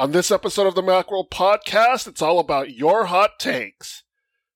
On 0.00 0.12
this 0.12 0.30
episode 0.30 0.66
of 0.66 0.74
the 0.74 0.80
Macworld 0.82 1.28
Podcast, 1.28 2.08
it's 2.08 2.22
all 2.22 2.38
about 2.38 2.74
your 2.74 3.04
hot 3.04 3.38
takes. 3.38 4.02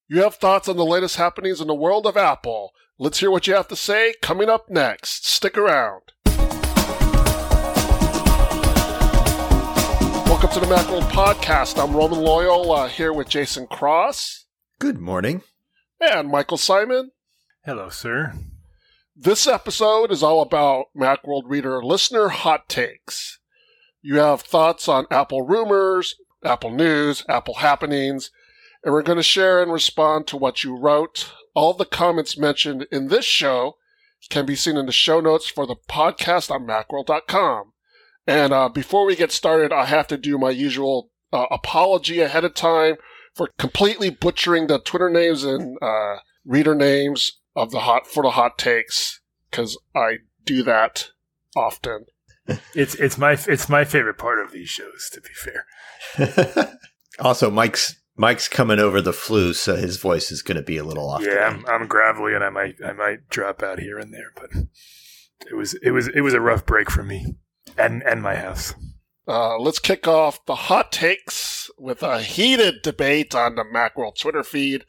You 0.08 0.22
have 0.22 0.36
thoughts 0.36 0.70
on 0.70 0.78
the 0.78 0.86
latest 0.86 1.16
happenings 1.16 1.60
in 1.60 1.66
the 1.66 1.74
world 1.74 2.06
of 2.06 2.16
Apple. 2.16 2.70
Let's 2.98 3.20
hear 3.20 3.30
what 3.30 3.46
you 3.46 3.54
have 3.54 3.68
to 3.68 3.76
say 3.76 4.14
coming 4.22 4.48
up 4.48 4.70
next. 4.70 5.26
Stick 5.26 5.58
around. 5.58 6.00
Welcome 10.24 10.50
to 10.52 10.60
the 10.60 10.66
Macworld 10.66 11.10
Podcast. 11.10 11.78
I'm 11.78 11.94
Roman 11.94 12.20
Loyal 12.20 12.72
uh, 12.72 12.88
here 12.88 13.12
with 13.12 13.28
Jason 13.28 13.66
Cross. 13.66 14.46
Good 14.78 14.98
morning. 14.98 15.42
And 16.00 16.30
Michael 16.30 16.56
Simon. 16.56 17.10
Hello, 17.66 17.90
sir. 17.90 18.32
This 19.14 19.46
episode 19.46 20.10
is 20.10 20.22
all 20.22 20.40
about 20.40 20.86
Macworld 20.96 21.42
Reader 21.44 21.84
listener 21.84 22.28
hot 22.30 22.66
takes. 22.70 23.40
You 24.06 24.18
have 24.18 24.42
thoughts 24.42 24.86
on 24.86 25.06
Apple 25.10 25.46
rumors, 25.46 26.16
Apple 26.44 26.70
news, 26.70 27.24
Apple 27.26 27.54
happenings, 27.54 28.30
and 28.84 28.92
we're 28.92 29.00
going 29.00 29.16
to 29.16 29.22
share 29.22 29.62
and 29.62 29.72
respond 29.72 30.26
to 30.26 30.36
what 30.36 30.62
you 30.62 30.76
wrote. 30.76 31.32
All 31.54 31.72
the 31.72 31.86
comments 31.86 32.36
mentioned 32.36 32.86
in 32.92 33.08
this 33.08 33.24
show 33.24 33.78
can 34.28 34.44
be 34.44 34.56
seen 34.56 34.76
in 34.76 34.84
the 34.84 34.92
show 34.92 35.20
notes 35.20 35.48
for 35.48 35.66
the 35.66 35.76
podcast 35.88 36.50
on 36.50 36.66
macworld.com. 36.66 37.72
And 38.26 38.52
uh, 38.52 38.68
before 38.68 39.06
we 39.06 39.16
get 39.16 39.32
started, 39.32 39.72
I 39.72 39.86
have 39.86 40.06
to 40.08 40.18
do 40.18 40.36
my 40.36 40.50
usual 40.50 41.10
uh, 41.32 41.46
apology 41.50 42.20
ahead 42.20 42.44
of 42.44 42.52
time 42.52 42.96
for 43.32 43.48
completely 43.58 44.10
butchering 44.10 44.66
the 44.66 44.80
Twitter 44.80 45.08
names 45.08 45.44
and 45.44 45.78
uh, 45.80 46.16
reader 46.44 46.74
names 46.74 47.40
of 47.56 47.70
the 47.70 47.80
hot 47.80 48.06
for 48.06 48.22
the 48.22 48.32
hot 48.32 48.58
takes 48.58 49.22
because 49.50 49.78
I 49.96 50.18
do 50.44 50.62
that 50.64 51.08
often. 51.56 52.04
It's 52.74 52.94
it's 52.96 53.18
my 53.18 53.32
it's 53.48 53.68
my 53.68 53.84
favorite 53.84 54.18
part 54.18 54.40
of 54.40 54.52
these 54.52 54.68
shows. 54.68 55.10
To 55.12 55.20
be 55.20 55.30
fair. 55.34 56.78
also, 57.20 57.50
Mike's 57.50 58.00
Mike's 58.16 58.48
coming 58.48 58.78
over 58.78 59.00
the 59.00 59.12
flu, 59.12 59.52
so 59.54 59.76
his 59.76 59.96
voice 59.96 60.30
is 60.30 60.42
going 60.42 60.56
to 60.56 60.62
be 60.62 60.76
a 60.76 60.84
little 60.84 61.08
off. 61.08 61.24
Yeah, 61.24 61.48
I'm, 61.48 61.66
I'm, 61.66 61.86
gravelly, 61.86 62.34
and 62.34 62.44
I 62.44 62.50
might 62.50 62.76
I 62.84 62.92
might 62.92 63.28
drop 63.28 63.62
out 63.62 63.80
here 63.80 63.98
and 63.98 64.12
there, 64.12 64.32
but 64.36 64.50
it 65.50 65.54
was 65.54 65.74
it 65.82 65.90
was 65.90 66.08
it 66.08 66.20
was 66.20 66.34
a 66.34 66.40
rough 66.40 66.64
break 66.64 66.90
for 66.90 67.02
me 67.02 67.36
and 67.76 68.02
and 68.02 68.22
my 68.22 68.36
house. 68.36 68.74
Uh, 69.26 69.58
let's 69.58 69.78
kick 69.78 70.06
off 70.06 70.44
the 70.44 70.54
hot 70.54 70.92
takes 70.92 71.70
with 71.78 72.02
a 72.02 72.20
heated 72.20 72.82
debate 72.82 73.34
on 73.34 73.54
the 73.54 73.64
Macworld 73.64 74.18
Twitter 74.18 74.42
feed. 74.42 74.84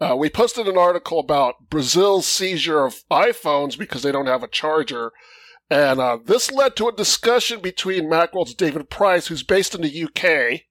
Uh, 0.00 0.14
we 0.16 0.28
posted 0.28 0.68
an 0.68 0.76
article 0.76 1.18
about 1.18 1.70
Brazil's 1.70 2.26
seizure 2.26 2.84
of 2.84 3.02
iPhones 3.10 3.78
because 3.78 4.02
they 4.02 4.12
don't 4.12 4.26
have 4.26 4.42
a 4.42 4.48
charger. 4.48 5.12
And 5.70 6.00
uh, 6.00 6.18
this 6.24 6.50
led 6.50 6.76
to 6.76 6.88
a 6.88 6.96
discussion 6.96 7.60
between 7.60 8.10
Macworld's 8.10 8.54
David 8.54 8.88
Price, 8.88 9.26
who's 9.26 9.42
based 9.42 9.74
in 9.74 9.82
the 9.82 10.04
UK, 10.04 10.62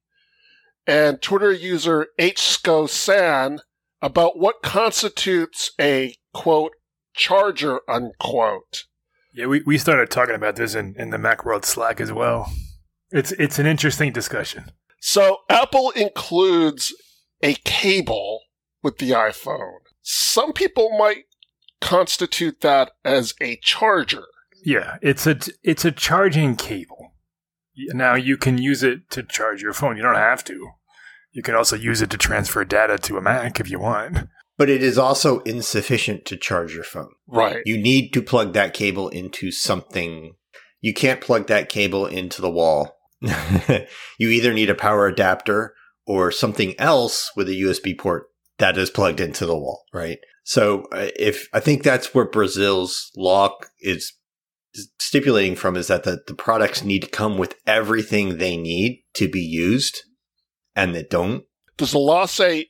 and 0.87 1.21
Twitter 1.21 1.51
user 1.51 2.07
HSCO 2.19 3.59
about 4.01 4.39
what 4.39 4.63
constitutes 4.63 5.71
a 5.79 6.15
quote 6.33 6.73
charger 7.13 7.81
unquote. 7.89 8.85
Yeah, 9.33 9.47
we, 9.47 9.61
we 9.65 9.77
started 9.77 10.09
talking 10.09 10.35
about 10.35 10.55
this 10.55 10.73
in, 10.73 10.95
in 10.97 11.09
the 11.09 11.17
Macworld 11.17 11.65
Slack 11.65 12.01
as 12.01 12.11
well. 12.11 12.51
It's 13.11 13.31
it's 13.33 13.59
an 13.59 13.65
interesting 13.65 14.11
discussion. 14.11 14.71
So 14.99 15.37
Apple 15.49 15.91
includes 15.91 16.93
a 17.41 17.53
cable 17.53 18.41
with 18.83 18.97
the 18.97 19.11
iPhone. 19.11 19.79
Some 20.01 20.53
people 20.53 20.97
might 20.97 21.25
constitute 21.81 22.61
that 22.61 22.91
as 23.05 23.33
a 23.41 23.57
charger. 23.61 24.25
Yeah, 24.67 24.97
it's 25.01 25.25
a 25.25 25.39
it's 25.63 25.85
a 25.85 25.93
charging 25.93 26.57
cable. 26.57 27.13
Now 27.93 28.15
you 28.15 28.35
can 28.35 28.57
use 28.57 28.83
it 28.83 29.09
to 29.11 29.23
charge 29.23 29.61
your 29.61 29.71
phone. 29.71 29.95
You 29.95 30.03
don't 30.03 30.15
have 30.15 30.43
to. 30.43 30.71
You 31.31 31.41
can 31.41 31.55
also 31.55 31.77
use 31.77 32.01
it 32.01 32.09
to 32.09 32.17
transfer 32.17 32.65
data 32.65 32.97
to 32.97 33.15
a 33.15 33.21
Mac 33.21 33.61
if 33.61 33.71
you 33.71 33.79
want. 33.79 34.27
But 34.57 34.69
it 34.69 34.83
is 34.83 34.97
also 34.97 35.39
insufficient 35.43 36.25
to 36.25 36.35
charge 36.35 36.73
your 36.73 36.83
phone. 36.83 37.11
Right. 37.29 37.61
You 37.65 37.77
need 37.77 38.11
to 38.11 38.21
plug 38.21 38.51
that 38.53 38.73
cable 38.73 39.07
into 39.07 39.51
something. 39.51 40.33
You 40.81 40.93
can't 40.93 41.21
plug 41.21 41.47
that 41.47 41.69
cable 41.69 42.05
into 42.05 42.41
the 42.41 42.51
wall. 42.51 42.97
you 43.21 43.87
either 44.19 44.53
need 44.53 44.69
a 44.69 44.75
power 44.75 45.07
adapter 45.07 45.75
or 46.05 46.29
something 46.29 46.77
else 46.77 47.31
with 47.37 47.47
a 47.47 47.53
USB 47.53 47.97
port 47.97 48.25
that 48.57 48.77
is 48.77 48.89
plugged 48.89 49.21
into 49.21 49.45
the 49.45 49.55
wall, 49.55 49.85
right? 49.93 50.17
So 50.43 50.87
uh, 50.91 51.07
if 51.17 51.47
I 51.53 51.61
think 51.61 51.83
that's 51.83 52.13
where 52.13 52.29
Brazil's 52.29 53.11
law 53.15 53.57
is 53.79 54.11
stipulating 54.99 55.55
from 55.55 55.75
is 55.75 55.87
that 55.87 56.03
the, 56.03 56.21
the 56.27 56.35
products 56.35 56.83
need 56.83 57.01
to 57.03 57.09
come 57.09 57.37
with 57.37 57.55
everything 57.65 58.37
they 58.37 58.57
need 58.57 59.03
to 59.15 59.27
be 59.27 59.41
used 59.41 60.01
and 60.75 60.93
that 60.95 61.09
don't. 61.09 61.43
Does 61.77 61.91
the 61.91 61.99
law 61.99 62.25
say 62.25 62.69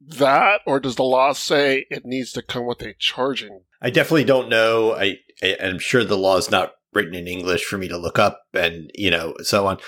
that 0.00 0.60
or 0.66 0.80
does 0.80 0.96
the 0.96 1.02
law 1.02 1.32
say 1.32 1.86
it 1.90 2.04
needs 2.04 2.32
to 2.32 2.42
come 2.42 2.66
with 2.66 2.80
a 2.82 2.94
charging? 2.98 3.62
I 3.80 3.90
definitely 3.90 4.24
don't 4.24 4.48
know. 4.48 4.92
I, 4.92 5.18
I 5.42 5.56
am 5.60 5.78
sure 5.78 6.04
the 6.04 6.16
law 6.16 6.36
is 6.36 6.50
not 6.50 6.72
written 6.92 7.14
in 7.14 7.28
English 7.28 7.64
for 7.64 7.78
me 7.78 7.88
to 7.88 7.98
look 7.98 8.18
up 8.18 8.42
and, 8.52 8.90
you 8.94 9.10
know, 9.10 9.34
so 9.42 9.66
on 9.66 9.78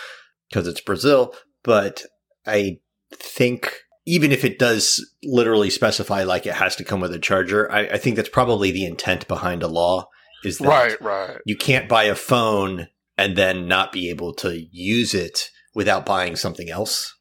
because 0.48 0.66
it's 0.66 0.80
Brazil, 0.80 1.34
but 1.62 2.04
I 2.46 2.78
think 3.12 3.74
even 4.06 4.32
if 4.32 4.44
it 4.44 4.58
does 4.58 5.14
literally 5.22 5.70
specify 5.70 6.24
like 6.24 6.46
it 6.46 6.54
has 6.54 6.76
to 6.76 6.84
come 6.84 7.00
with 7.00 7.12
a 7.12 7.18
charger, 7.18 7.70
I, 7.70 7.80
I 7.80 7.98
think 7.98 8.16
that's 8.16 8.28
probably 8.28 8.70
the 8.70 8.84
intent 8.84 9.28
behind 9.28 9.62
a 9.62 9.68
law 9.68 10.08
is 10.44 10.58
that 10.58 10.68
right, 10.68 11.00
right. 11.00 11.38
you 11.44 11.56
can't 11.56 11.88
buy 11.88 12.04
a 12.04 12.14
phone 12.14 12.88
and 13.16 13.36
then 13.36 13.68
not 13.68 13.92
be 13.92 14.08
able 14.08 14.32
to 14.34 14.66
use 14.70 15.14
it 15.14 15.50
without 15.74 16.06
buying 16.06 16.36
something 16.36 16.70
else. 16.70 17.16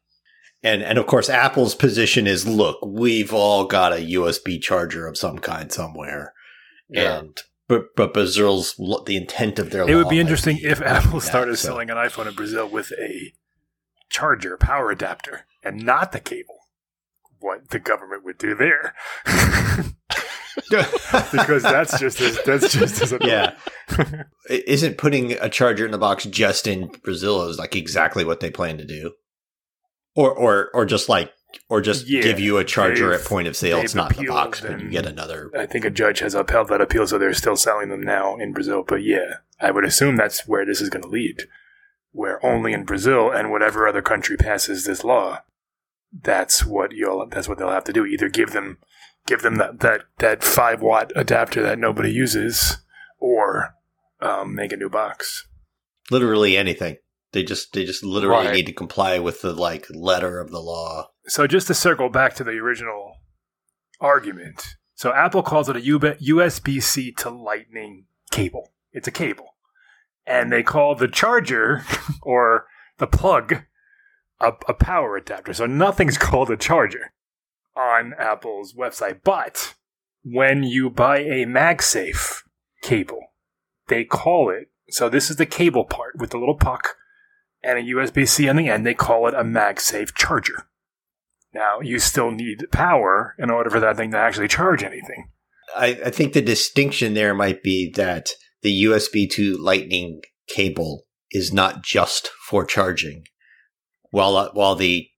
And 0.62 0.82
and 0.82 0.98
of 0.98 1.06
course 1.06 1.28
Apple's 1.28 1.74
position 1.74 2.26
is 2.26 2.46
look, 2.46 2.78
we've 2.84 3.32
all 3.32 3.64
got 3.64 3.92
a 3.92 3.96
USB 4.14 4.60
charger 4.60 5.06
of 5.06 5.16
some 5.16 5.38
kind 5.38 5.72
somewhere. 5.72 6.34
Yeah. 6.88 7.18
And 7.18 7.38
but 7.68 7.94
but 7.96 8.12
Brazil's 8.12 8.74
the 9.06 9.16
intent 9.16 9.58
of 9.58 9.70
their 9.70 9.88
It 9.88 9.94
would 9.94 10.08
be 10.08 10.20
interesting 10.20 10.56
be 10.56 10.64
if 10.64 10.82
Apple 10.82 11.20
started 11.20 11.56
so. 11.56 11.68
selling 11.68 11.90
an 11.90 11.96
iPhone 11.96 12.26
in 12.26 12.34
Brazil 12.34 12.68
with 12.68 12.92
a 12.92 13.32
charger, 14.10 14.56
power 14.56 14.90
adapter, 14.90 15.46
and 15.62 15.84
not 15.84 16.12
the 16.12 16.20
cable. 16.20 16.56
What 17.38 17.70
the 17.70 17.78
government 17.78 18.24
would 18.24 18.36
do 18.36 18.54
there. 18.54 18.94
because 20.70 21.62
that's 21.62 21.98
just 21.98 22.20
as 22.20 22.38
that's 22.44 22.72
just 22.72 23.02
as 23.02 23.14
yeah. 23.22 23.54
Isn't 24.48 24.98
putting 24.98 25.32
a 25.32 25.48
charger 25.48 25.84
in 25.84 25.90
the 25.90 25.98
box 25.98 26.24
just 26.24 26.66
in 26.66 26.88
Brazil 27.02 27.48
is 27.48 27.58
like 27.58 27.76
exactly 27.76 28.24
what 28.24 28.40
they 28.40 28.50
plan 28.50 28.78
to 28.78 28.84
do, 28.84 29.12
or 30.14 30.32
or 30.32 30.70
or 30.74 30.86
just 30.86 31.08
like 31.08 31.32
or 31.68 31.80
just 31.80 32.08
yeah, 32.08 32.22
give 32.22 32.40
you 32.40 32.58
a 32.58 32.64
charger 32.64 33.12
at 33.12 33.24
point 33.24 33.48
of 33.48 33.56
sale. 33.56 33.78
It's 33.78 33.94
not 33.94 34.16
in 34.16 34.24
the 34.24 34.30
box, 34.30 34.60
but 34.60 34.80
you 34.80 34.90
get 34.90 35.06
another. 35.06 35.50
I 35.56 35.66
think 35.66 35.84
a 35.84 35.90
judge 35.90 36.20
has 36.20 36.34
upheld 36.34 36.68
that 36.68 36.80
appeal, 36.80 37.06
so 37.06 37.18
they're 37.18 37.34
still 37.34 37.56
selling 37.56 37.88
them 37.88 38.02
now 38.02 38.36
in 38.36 38.52
Brazil. 38.52 38.84
But 38.86 39.02
yeah, 39.02 39.36
I 39.60 39.70
would 39.70 39.84
assume 39.84 40.16
that's 40.16 40.46
where 40.46 40.64
this 40.64 40.80
is 40.80 40.90
going 40.90 41.02
to 41.02 41.08
lead, 41.08 41.42
where 42.12 42.44
only 42.44 42.72
in 42.72 42.84
Brazil 42.84 43.30
and 43.30 43.50
whatever 43.50 43.86
other 43.86 44.02
country 44.02 44.36
passes 44.36 44.84
this 44.84 45.04
law, 45.04 45.42
that's 46.12 46.64
what 46.64 46.92
you'll 46.92 47.26
that's 47.28 47.48
what 47.48 47.58
they'll 47.58 47.70
have 47.70 47.84
to 47.84 47.92
do. 47.92 48.04
Either 48.06 48.28
give 48.28 48.52
them 48.52 48.78
give 49.26 49.42
them 49.42 49.56
that 49.56 49.80
that 49.80 50.02
that 50.18 50.42
five 50.42 50.82
watt 50.82 51.12
adapter 51.16 51.62
that 51.62 51.78
nobody 51.78 52.10
uses, 52.10 52.78
or 53.18 53.74
um, 54.20 54.54
make 54.54 54.72
a 54.72 54.76
new 54.76 54.90
box. 54.90 55.46
Literally 56.10 56.56
anything. 56.56 56.96
They 57.32 57.42
just 57.42 57.72
they 57.72 57.84
just 57.84 58.02
literally 58.02 58.46
right. 58.46 58.54
need 58.54 58.66
to 58.66 58.72
comply 58.72 59.18
with 59.18 59.42
the 59.42 59.52
like 59.52 59.86
letter 59.90 60.40
of 60.40 60.50
the 60.50 60.60
law. 60.60 61.10
So 61.26 61.46
just 61.46 61.68
to 61.68 61.74
circle 61.74 62.08
back 62.08 62.34
to 62.34 62.44
the 62.44 62.52
original 62.52 63.14
argument. 64.00 64.76
So 64.94 65.12
Apple 65.12 65.42
calls 65.42 65.68
it 65.68 65.76
a 65.76 65.80
USB 65.80 66.82
C 66.82 67.12
to 67.12 67.30
Lightning 67.30 68.06
cable. 68.30 68.72
It's 68.92 69.08
a 69.08 69.12
cable. 69.12 69.54
And 70.26 70.52
they 70.52 70.62
call 70.62 70.94
the 70.94 71.08
charger 71.08 71.84
or 72.22 72.66
the 72.98 73.06
plug 73.06 73.62
a, 74.40 74.52
a 74.68 74.74
power 74.74 75.16
adapter. 75.16 75.52
So 75.52 75.66
nothing's 75.66 76.18
called 76.18 76.50
a 76.50 76.56
charger 76.56 77.12
on 77.80 78.14
Apple's 78.18 78.74
website. 78.74 79.20
But 79.24 79.74
when 80.22 80.62
you 80.62 80.90
buy 80.90 81.18
a 81.18 81.46
MagSafe 81.46 82.42
cable, 82.82 83.32
they 83.88 84.04
call 84.04 84.50
it. 84.50 84.68
So 84.90 85.08
this 85.08 85.30
is 85.30 85.36
the 85.36 85.46
cable 85.46 85.84
part 85.84 86.18
with 86.18 86.30
the 86.30 86.38
little 86.38 86.56
puck 86.56 86.96
and 87.62 87.78
a 87.78 87.94
USB 87.94 88.28
C 88.28 88.48
on 88.48 88.56
the 88.56 88.68
end. 88.68 88.84
They 88.84 88.94
call 88.94 89.26
it 89.28 89.34
a 89.34 89.44
MagSafe 89.44 90.14
charger. 90.14 90.66
Now 91.54 91.80
you 91.80 91.98
still 91.98 92.30
need 92.30 92.66
power 92.70 93.34
in 93.38 93.50
order 93.50 93.70
for 93.70 93.80
that 93.80 93.96
thing 93.96 94.10
to 94.12 94.18
actually 94.18 94.48
charge 94.48 94.82
anything. 94.82 95.30
I, 95.76 95.98
I 96.06 96.10
think 96.10 96.32
the 96.32 96.42
distinction 96.42 97.14
there 97.14 97.34
might 97.34 97.62
be 97.62 97.90
that 97.92 98.30
the 98.62 98.84
USB 98.84 99.30
to 99.32 99.56
Lightning 99.56 100.20
cable 100.48 101.06
is 101.30 101.52
not 101.52 101.82
just 101.82 102.30
for 102.48 102.64
charging, 102.64 103.24
while 104.10 104.36
uh, 104.36 104.50
while 104.52 104.74
the 104.74 105.09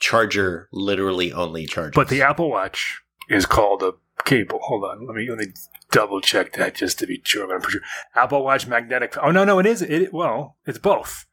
charger 0.00 0.68
literally 0.72 1.32
only 1.32 1.66
charges. 1.66 1.94
But 1.94 2.08
the 2.08 2.22
Apple 2.22 2.50
Watch 2.50 3.00
is 3.28 3.46
called 3.46 3.82
a 3.82 3.92
cable. 4.24 4.58
Hold 4.62 4.84
on, 4.84 5.06
let 5.06 5.14
me 5.14 5.28
let 5.28 5.38
me 5.38 5.52
double 5.90 6.20
check 6.20 6.54
that 6.54 6.74
just 6.74 6.98
to 6.98 7.06
be 7.06 7.20
sure. 7.24 7.54
I'm 7.54 7.60
pretty 7.60 7.78
sure 7.78 7.86
Apple 8.14 8.44
Watch 8.44 8.66
magnetic. 8.66 9.16
Oh 9.22 9.30
no, 9.30 9.44
no, 9.44 9.58
it 9.58 9.66
is. 9.66 9.82
It 9.82 10.12
well, 10.12 10.56
it's 10.66 10.78
both. 10.78 11.26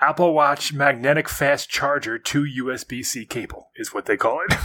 Apple 0.00 0.34
Watch 0.34 0.72
magnetic 0.72 1.28
fast 1.28 1.68
charger 1.68 2.18
to 2.18 2.44
USB 2.44 3.04
C 3.04 3.24
cable 3.24 3.70
is 3.76 3.94
what 3.94 4.06
they 4.06 4.16
call 4.16 4.40
it. 4.48 4.56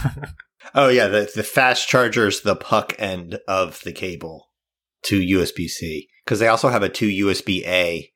oh 0.74 0.88
yeah, 0.88 1.08
the 1.08 1.30
the 1.34 1.42
fast 1.42 1.88
charger 1.88 2.26
is 2.26 2.42
the 2.42 2.56
puck 2.56 2.94
end 2.98 3.38
of 3.48 3.80
the 3.84 3.92
cable 3.92 4.50
to 5.04 5.20
USB 5.20 5.68
C 5.68 6.08
because 6.24 6.38
they 6.38 6.48
also 6.48 6.68
have 6.68 6.82
a 6.82 6.88
to 6.88 7.08
USB 7.08 7.62
A 7.66 8.10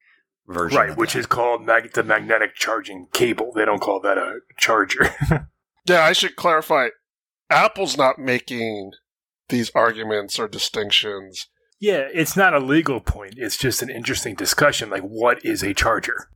version, 0.49 0.79
right? 0.79 0.97
Which 0.97 1.13
that. 1.13 1.21
is 1.21 1.27
called 1.27 1.65
mag- 1.65 1.93
the 1.93 2.03
magnetic 2.03 2.55
charging 2.55 3.07
cable. 3.13 3.53
They 3.55 3.65
don't 3.65 3.81
call 3.81 4.01
that 4.01 4.19
a 4.19 4.41
charger. 4.57 5.15
yeah, 5.87 6.05
I 6.05 6.13
should 6.13 6.37
clarify. 6.37 6.89
Apple's 7.51 7.97
not 7.97 8.19
making 8.19 8.93
these 9.49 9.71
arguments 9.75 10.39
or 10.39 10.49
distinctions. 10.49 11.49
Yeah, 11.81 12.09
it's 12.13 12.37
not 12.37 12.55
a 12.55 12.59
legal 12.59 13.01
point. 13.01 13.35
It's 13.37 13.57
just 13.57 13.83
an 13.83 13.91
interesting 13.91 14.35
discussion. 14.35 14.91
Like, 14.91 15.03
what 15.03 15.45
is 15.45 15.63
a 15.63 15.75
charger? 15.75 16.29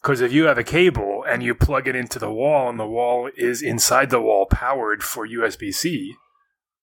Because 0.00 0.20
if 0.20 0.32
you 0.32 0.44
have 0.44 0.58
a 0.58 0.64
cable 0.64 1.24
and 1.28 1.42
you 1.42 1.54
plug 1.54 1.88
it 1.88 1.96
into 1.96 2.18
the 2.18 2.30
wall 2.30 2.68
and 2.68 2.78
the 2.78 2.86
wall 2.86 3.28
is 3.36 3.60
inside 3.60 4.10
the 4.10 4.20
wall 4.20 4.46
powered 4.46 5.02
for 5.02 5.26
USB 5.26 5.74
C, 5.74 6.14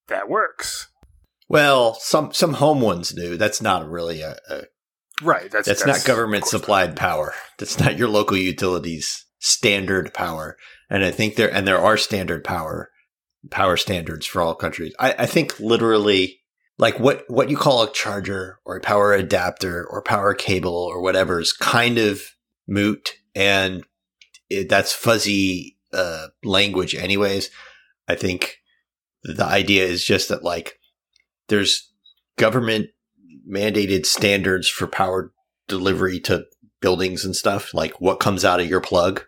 that 0.08 0.28
works. 0.28 0.88
Well, 1.48 1.94
some 1.94 2.32
some 2.32 2.54
home 2.54 2.80
ones 2.80 3.10
do. 3.10 3.36
That's 3.36 3.62
not 3.62 3.88
really 3.88 4.20
a, 4.20 4.36
a 4.48 4.62
right. 5.22 5.50
That's, 5.50 5.66
that's, 5.66 5.84
that's 5.84 6.06
not 6.06 6.06
government 6.06 6.46
supplied 6.46 6.96
power. 6.96 7.34
That's 7.58 7.78
not 7.78 7.98
your 7.98 8.08
local 8.08 8.36
utilities 8.36 9.24
standard 9.38 10.12
power. 10.14 10.56
And 10.90 11.04
I 11.04 11.10
think 11.10 11.36
there 11.36 11.52
and 11.52 11.66
there 11.66 11.78
are 11.78 11.96
standard 11.96 12.44
power 12.44 12.90
power 13.50 13.76
standards 13.76 14.26
for 14.26 14.40
all 14.40 14.54
countries. 14.54 14.94
I, 14.98 15.14
I 15.20 15.26
think 15.26 15.58
literally 15.60 16.40
like 16.78 16.98
what 16.98 17.24
what 17.28 17.50
you 17.50 17.56
call 17.56 17.82
a 17.82 17.92
charger 17.92 18.58
or 18.64 18.76
a 18.76 18.80
power 18.80 19.12
adapter 19.12 19.86
or 19.88 20.02
power 20.02 20.34
cable 20.34 20.74
or 20.74 21.00
whatever 21.00 21.40
is 21.40 21.52
kind 21.52 21.98
of 21.98 22.20
moot 22.66 23.10
and 23.34 23.84
it, 24.48 24.68
that's 24.68 24.92
fuzzy 24.92 25.76
uh, 25.92 26.26
language 26.42 26.94
anyways 26.94 27.50
i 28.08 28.14
think 28.14 28.56
the 29.22 29.44
idea 29.44 29.84
is 29.84 30.04
just 30.04 30.28
that 30.28 30.42
like 30.42 30.78
there's 31.48 31.90
government 32.36 32.88
mandated 33.48 34.06
standards 34.06 34.68
for 34.68 34.86
power 34.86 35.32
delivery 35.68 36.20
to 36.20 36.44
buildings 36.80 37.24
and 37.24 37.34
stuff 37.34 37.72
like 37.72 38.00
what 38.00 38.20
comes 38.20 38.44
out 38.44 38.60
of 38.60 38.68
your 38.68 38.80
plug 38.80 39.24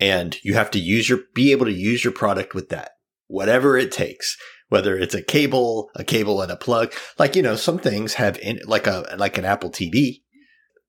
and 0.00 0.36
you 0.42 0.54
have 0.54 0.70
to 0.70 0.78
use 0.78 1.08
your 1.08 1.20
be 1.34 1.52
able 1.52 1.66
to 1.66 1.72
use 1.72 2.02
your 2.02 2.12
product 2.12 2.54
with 2.54 2.68
that 2.68 2.92
whatever 3.28 3.76
it 3.76 3.92
takes 3.92 4.36
whether 4.68 4.96
it's 4.96 5.14
a 5.14 5.22
cable 5.22 5.90
a 5.94 6.02
cable 6.02 6.42
and 6.42 6.50
a 6.50 6.56
plug 6.56 6.92
like 7.18 7.36
you 7.36 7.42
know 7.42 7.54
some 7.54 7.78
things 7.78 8.14
have 8.14 8.36
in 8.38 8.58
like 8.66 8.86
a 8.86 9.14
like 9.16 9.38
an 9.38 9.44
apple 9.44 9.70
tv 9.70 10.22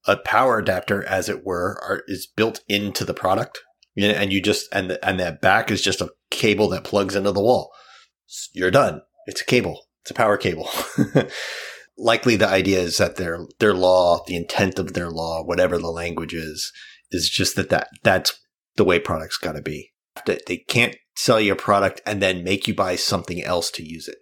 a 0.07 0.15
power 0.15 0.57
adapter, 0.57 1.03
as 1.03 1.29
it 1.29 1.45
were, 1.45 1.77
are, 1.83 2.03
is 2.07 2.25
built 2.25 2.61
into 2.67 3.03
the 3.03 3.13
product, 3.13 3.59
and 3.97 4.31
you 4.31 4.41
just 4.41 4.67
and 4.73 4.89
the, 4.89 5.05
and 5.07 5.19
that 5.19 5.41
back 5.41 5.69
is 5.69 5.81
just 5.81 6.01
a 6.01 6.11
cable 6.31 6.69
that 6.69 6.85
plugs 6.85 7.15
into 7.15 7.31
the 7.31 7.41
wall. 7.41 7.71
You're 8.53 8.71
done. 8.71 9.01
It's 9.25 9.41
a 9.41 9.45
cable. 9.45 9.87
It's 10.01 10.11
a 10.11 10.13
power 10.13 10.37
cable. 10.37 10.69
Likely, 11.97 12.35
the 12.35 12.47
idea 12.47 12.79
is 12.79 12.97
that 12.97 13.15
their 13.15 13.39
their 13.59 13.73
law, 13.73 14.23
the 14.27 14.35
intent 14.35 14.77
of 14.77 14.93
their 14.93 15.09
law, 15.09 15.43
whatever 15.43 15.77
the 15.77 15.89
language 15.89 16.33
is, 16.33 16.71
is 17.11 17.29
just 17.29 17.55
that, 17.55 17.69
that 17.69 17.87
that's 18.03 18.39
the 18.75 18.83
way 18.83 18.99
products 18.99 19.37
got 19.37 19.53
to 19.53 19.61
be. 19.61 19.93
That 20.25 20.45
they 20.45 20.57
can't 20.57 20.95
sell 21.15 21.39
you 21.39 21.53
a 21.53 21.55
product 21.55 22.01
and 22.05 22.21
then 22.21 22.43
make 22.43 22.67
you 22.67 22.75
buy 22.75 22.95
something 22.95 23.43
else 23.43 23.71
to 23.71 23.83
use 23.83 24.07
it. 24.07 24.17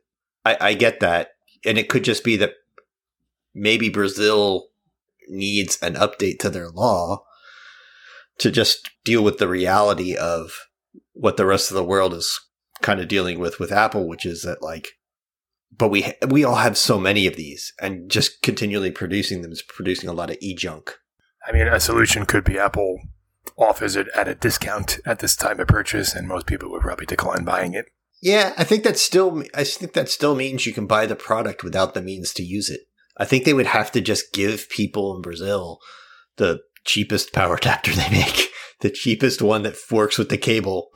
I, 0.45 0.57
I 0.61 0.73
get 0.73 1.01
that, 1.01 1.29
and 1.65 1.77
it 1.77 1.89
could 1.89 2.03
just 2.03 2.23
be 2.23 2.37
that 2.37 2.53
maybe 3.53 3.89
Brazil 3.89 4.67
needs 5.27 5.77
an 5.81 5.95
update 5.95 6.39
to 6.39 6.49
their 6.49 6.69
law 6.69 7.23
to 8.37 8.51
just 8.51 8.89
deal 9.03 9.23
with 9.23 9.37
the 9.37 9.47
reality 9.47 10.15
of 10.15 10.51
what 11.13 11.37
the 11.37 11.45
rest 11.45 11.71
of 11.71 11.75
the 11.75 11.83
world 11.83 12.13
is 12.13 12.39
kind 12.81 12.99
of 12.99 13.07
dealing 13.07 13.39
with 13.39 13.59
with 13.59 13.71
Apple, 13.71 14.07
which 14.07 14.25
is 14.25 14.43
that 14.43 14.61
like, 14.61 14.89
but 15.77 15.89
we 15.89 16.13
we 16.27 16.43
all 16.43 16.55
have 16.55 16.77
so 16.77 16.99
many 16.99 17.27
of 17.27 17.35
these, 17.35 17.73
and 17.81 18.09
just 18.09 18.41
continually 18.41 18.91
producing 18.91 19.41
them 19.41 19.51
is 19.51 19.61
producing 19.61 20.09
a 20.09 20.13
lot 20.13 20.29
of 20.29 20.37
e 20.41 20.55
junk. 20.55 20.95
I 21.47 21.51
mean, 21.51 21.67
a 21.67 21.79
solution 21.79 22.25
could 22.25 22.43
be 22.43 22.57
Apple 22.57 22.99
offers 23.57 23.95
it 23.95 24.07
at 24.15 24.27
a 24.27 24.35
discount 24.35 24.99
at 25.05 25.19
this 25.19 25.35
time 25.35 25.59
of 25.59 25.67
purchase, 25.67 26.13
and 26.13 26.27
most 26.27 26.47
people 26.47 26.71
would 26.71 26.81
probably 26.81 27.05
decline 27.05 27.43
buying 27.43 27.73
it. 27.73 27.85
Yeah, 28.21 28.53
I 28.57 28.63
think 28.63 28.83
that 28.83 28.97
still 28.97 29.43
I 29.53 29.63
think 29.63 29.93
that 29.93 30.09
still 30.09 30.35
means 30.35 30.65
you 30.65 30.73
can 30.73 30.87
buy 30.87 31.05
the 31.05 31.15
product 31.15 31.63
without 31.63 31.93
the 31.93 32.01
means 32.01 32.33
to 32.33 32.43
use 32.43 32.69
it. 32.69 32.81
I 33.17 33.25
think 33.25 33.45
they 33.45 33.53
would 33.53 33.67
have 33.67 33.91
to 33.93 34.01
just 34.01 34.33
give 34.33 34.69
people 34.69 35.15
in 35.15 35.21
Brazil 35.21 35.79
the 36.37 36.61
cheapest 36.85 37.33
power 37.33 37.55
adapter 37.61 37.91
they 37.91 38.09
make, 38.09 38.49
the 38.81 38.89
cheapest 38.89 39.41
one 39.41 39.63
that 39.63 39.75
works 39.91 40.17
with 40.17 40.29
the 40.29 40.37
cable. 40.37 40.89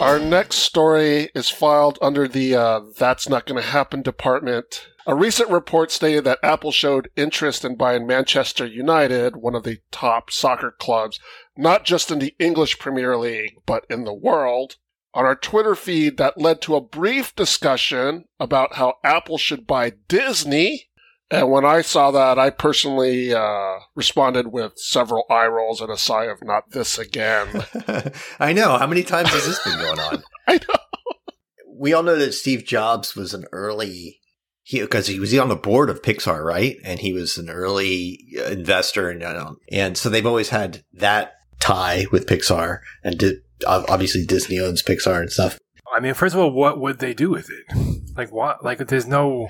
Our 0.00 0.18
next 0.18 0.56
story 0.56 1.30
is 1.34 1.48
filed 1.48 1.98
under 2.02 2.28
the 2.28 2.54
uh, 2.54 2.80
That's 2.98 3.30
Not 3.30 3.46
Going 3.46 3.60
to 3.60 3.66
Happen 3.66 4.02
department. 4.02 4.88
A 5.06 5.14
recent 5.14 5.48
report 5.48 5.90
stated 5.90 6.24
that 6.24 6.38
Apple 6.42 6.70
showed 6.70 7.10
interest 7.16 7.64
in 7.64 7.76
buying 7.76 8.06
Manchester 8.06 8.66
United, 8.66 9.36
one 9.36 9.54
of 9.54 9.62
the 9.62 9.78
top 9.90 10.30
soccer 10.30 10.70
clubs, 10.70 11.18
not 11.56 11.84
just 11.84 12.10
in 12.10 12.18
the 12.18 12.34
English 12.38 12.78
Premier 12.78 13.16
League, 13.16 13.56
but 13.64 13.86
in 13.88 14.04
the 14.04 14.12
world 14.12 14.76
on 15.14 15.24
our 15.24 15.34
Twitter 15.34 15.74
feed 15.74 16.18
that 16.18 16.36
led 16.36 16.60
to 16.60 16.76
a 16.76 16.80
brief 16.80 17.34
discussion 17.34 18.26
about 18.38 18.74
how 18.74 18.96
Apple 19.02 19.38
should 19.38 19.66
buy 19.66 19.92
Disney. 20.08 20.90
And 21.30 21.50
when 21.50 21.64
I 21.64 21.80
saw 21.80 22.12
that, 22.12 22.38
I 22.38 22.50
personally 22.50 23.34
uh, 23.34 23.74
responded 23.96 24.52
with 24.52 24.74
several 24.76 25.24
eye 25.28 25.46
rolls 25.46 25.80
and 25.80 25.90
a 25.90 25.98
sigh 25.98 26.26
of 26.26 26.38
"not 26.42 26.70
this 26.70 26.98
again." 26.98 27.64
I 28.40 28.52
know. 28.52 28.78
How 28.78 28.86
many 28.86 29.02
times 29.02 29.30
has 29.30 29.46
this 29.46 29.62
been 29.64 29.78
going 29.78 29.98
on? 29.98 30.22
I 30.46 30.54
know. 30.54 30.78
We 31.78 31.92
all 31.92 32.04
know 32.04 32.16
that 32.16 32.32
Steve 32.32 32.64
Jobs 32.64 33.16
was 33.16 33.34
an 33.34 33.44
early 33.52 34.20
he 34.62 34.80
because 34.80 35.06
he 35.06 35.20
was 35.20 35.36
on 35.38 35.48
the 35.48 35.56
board 35.56 35.90
of 35.90 36.02
Pixar, 36.02 36.44
right? 36.44 36.76
And 36.84 36.98
he 36.98 37.12
was 37.12 37.38
an 37.38 37.50
early 37.50 38.20
investor, 38.46 39.10
and 39.10 39.56
and 39.70 39.96
so 39.96 40.08
they've 40.08 40.26
always 40.26 40.48
had 40.48 40.82
that 40.94 41.34
tie 41.60 42.06
with 42.10 42.26
Pixar, 42.26 42.80
and 43.04 43.18
did, 43.18 43.36
obviously 43.66 44.26
Disney 44.26 44.58
owns 44.58 44.82
Pixar 44.82 45.20
and 45.20 45.30
stuff. 45.30 45.58
I 45.94 46.00
mean, 46.00 46.14
first 46.14 46.34
of 46.34 46.40
all, 46.40 46.50
what 46.50 46.80
would 46.80 46.98
they 46.98 47.14
do 47.14 47.30
with 47.30 47.48
it? 47.48 48.06
Like, 48.16 48.32
what? 48.32 48.64
Like, 48.64 48.78
there's 48.88 49.06
no, 49.06 49.48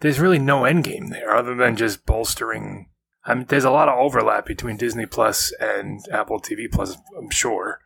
there's 0.00 0.20
really 0.20 0.38
no 0.38 0.64
end 0.64 0.84
game 0.84 1.08
there 1.08 1.34
other 1.34 1.54
than 1.54 1.76
just 1.76 2.06
bolstering. 2.06 2.88
I 3.24 3.34
mean, 3.34 3.46
there's 3.48 3.64
a 3.64 3.70
lot 3.70 3.88
of 3.88 3.98
overlap 3.98 4.46
between 4.46 4.76
Disney 4.76 5.06
Plus 5.06 5.52
and 5.60 6.00
Apple 6.10 6.40
TV 6.40 6.70
Plus. 6.70 6.96
I'm 7.16 7.30
sure. 7.30 7.80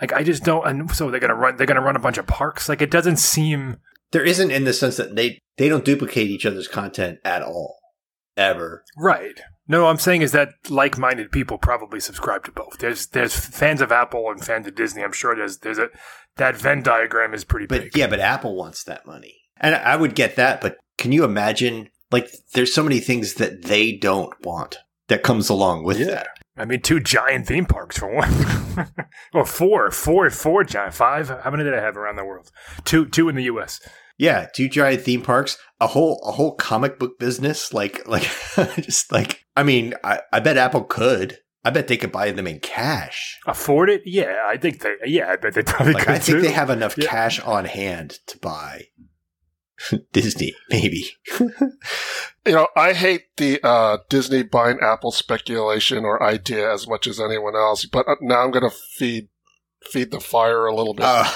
Like, 0.00 0.12
I 0.12 0.22
just 0.22 0.44
don't. 0.44 0.66
And 0.66 0.90
so 0.90 1.10
they're 1.10 1.20
gonna 1.20 1.34
run. 1.34 1.56
They're 1.56 1.66
gonna 1.66 1.80
run 1.80 1.96
a 1.96 2.00
bunch 2.00 2.18
of 2.18 2.26
parks. 2.26 2.68
Like, 2.68 2.82
it 2.82 2.90
doesn't 2.90 3.16
seem. 3.16 3.78
There 4.12 4.24
isn't 4.24 4.50
in 4.50 4.64
the 4.64 4.72
sense 4.72 4.96
that 4.96 5.16
they 5.16 5.40
they 5.56 5.68
don't 5.68 5.84
duplicate 5.84 6.28
each 6.28 6.46
other's 6.46 6.68
content 6.68 7.18
at 7.24 7.42
all, 7.42 7.78
ever. 8.36 8.84
Right. 8.96 9.40
No, 9.66 9.86
I'm 9.86 9.98
saying 9.98 10.20
is 10.20 10.32
that 10.32 10.50
like-minded 10.68 11.32
people 11.32 11.56
probably 11.56 11.98
subscribe 11.98 12.44
to 12.44 12.52
both. 12.52 12.78
There's 12.78 13.06
there's 13.06 13.34
fans 13.34 13.80
of 13.80 13.90
Apple 13.90 14.30
and 14.30 14.44
fans 14.44 14.66
of 14.66 14.74
Disney. 14.74 15.02
I'm 15.02 15.12
sure 15.12 15.34
there's 15.34 15.58
there's 15.58 15.78
a 15.78 15.88
that 16.36 16.56
Venn 16.56 16.82
diagram 16.82 17.32
is 17.32 17.44
pretty 17.44 17.66
but, 17.66 17.84
big. 17.84 17.96
Yeah, 17.96 18.08
but 18.08 18.20
Apple 18.20 18.56
wants 18.56 18.84
that 18.84 19.06
money, 19.06 19.36
and 19.56 19.74
I 19.74 19.96
would 19.96 20.14
get 20.14 20.36
that. 20.36 20.60
But 20.60 20.76
can 20.98 21.12
you 21.12 21.24
imagine? 21.24 21.88
Like, 22.10 22.30
there's 22.52 22.74
so 22.74 22.82
many 22.82 23.00
things 23.00 23.34
that 23.34 23.62
they 23.62 23.92
don't 23.92 24.32
want 24.44 24.78
that 25.08 25.22
comes 25.22 25.48
along 25.48 25.84
with 25.84 25.98
yeah. 25.98 26.06
that. 26.06 26.28
I 26.56 26.64
mean, 26.64 26.80
two 26.80 27.00
giant 27.00 27.48
theme 27.48 27.66
parks 27.66 27.98
for 27.98 28.14
one, 28.14 28.32
or 29.34 29.44
four, 29.44 29.90
four, 29.90 30.30
four 30.30 30.62
giant, 30.62 30.94
five. 30.94 31.28
How 31.28 31.50
many 31.50 31.64
did 31.64 31.74
I 31.74 31.80
have 31.80 31.96
around 31.96 32.16
the 32.16 32.24
world? 32.24 32.50
Two, 32.84 33.06
two 33.06 33.28
in 33.28 33.34
the 33.34 33.44
U.S. 33.44 33.80
Yeah, 34.18 34.46
two 34.54 34.68
giant 34.68 35.02
theme 35.02 35.22
parks, 35.22 35.58
a 35.80 35.88
whole 35.88 36.22
a 36.24 36.30
whole 36.30 36.54
comic 36.54 37.00
book 37.00 37.18
business, 37.18 37.72
like 37.72 38.06
like 38.06 38.30
just 38.76 39.10
like 39.10 39.44
I 39.56 39.64
mean, 39.64 39.94
I, 40.04 40.20
I 40.32 40.40
bet 40.40 40.56
Apple 40.56 40.84
could. 40.84 41.38
I 41.66 41.70
bet 41.70 41.88
they 41.88 41.96
could 41.96 42.12
buy 42.12 42.30
them 42.30 42.46
in 42.46 42.60
cash. 42.60 43.40
Afford 43.46 43.88
it? 43.88 44.02
Yeah, 44.04 44.44
I 44.46 44.58
think 44.58 44.80
they. 44.80 44.94
Yeah, 45.06 45.30
I 45.30 45.36
bet 45.36 45.54
they 45.54 45.62
probably 45.62 45.94
like, 45.94 46.04
could. 46.04 46.14
I 46.14 46.18
think 46.18 46.38
too. 46.38 46.42
they 46.42 46.52
have 46.52 46.68
enough 46.68 46.96
yeah. 46.98 47.06
cash 47.06 47.40
on 47.40 47.64
hand 47.64 48.18
to 48.26 48.38
buy 48.38 48.88
Disney, 50.12 50.54
maybe. 50.70 51.06
you 51.38 51.50
know, 52.46 52.68
I 52.76 52.92
hate 52.92 53.24
the 53.36 53.64
uh, 53.66 53.98
Disney 54.08 54.42
buying 54.42 54.78
Apple 54.80 55.12
speculation 55.12 56.04
or 56.04 56.22
idea 56.22 56.72
as 56.72 56.86
much 56.86 57.06
as 57.06 57.20
anyone 57.20 57.56
else, 57.56 57.84
but 57.84 58.06
uh, 58.08 58.16
now 58.20 58.42
I'm 58.44 58.50
going 58.50 58.68
to 58.68 58.76
feed 58.96 59.28
feed 59.84 60.10
the 60.10 60.20
fire 60.20 60.66
a 60.66 60.74
little 60.74 60.94
bit. 60.94 61.06
Uh. 61.06 61.30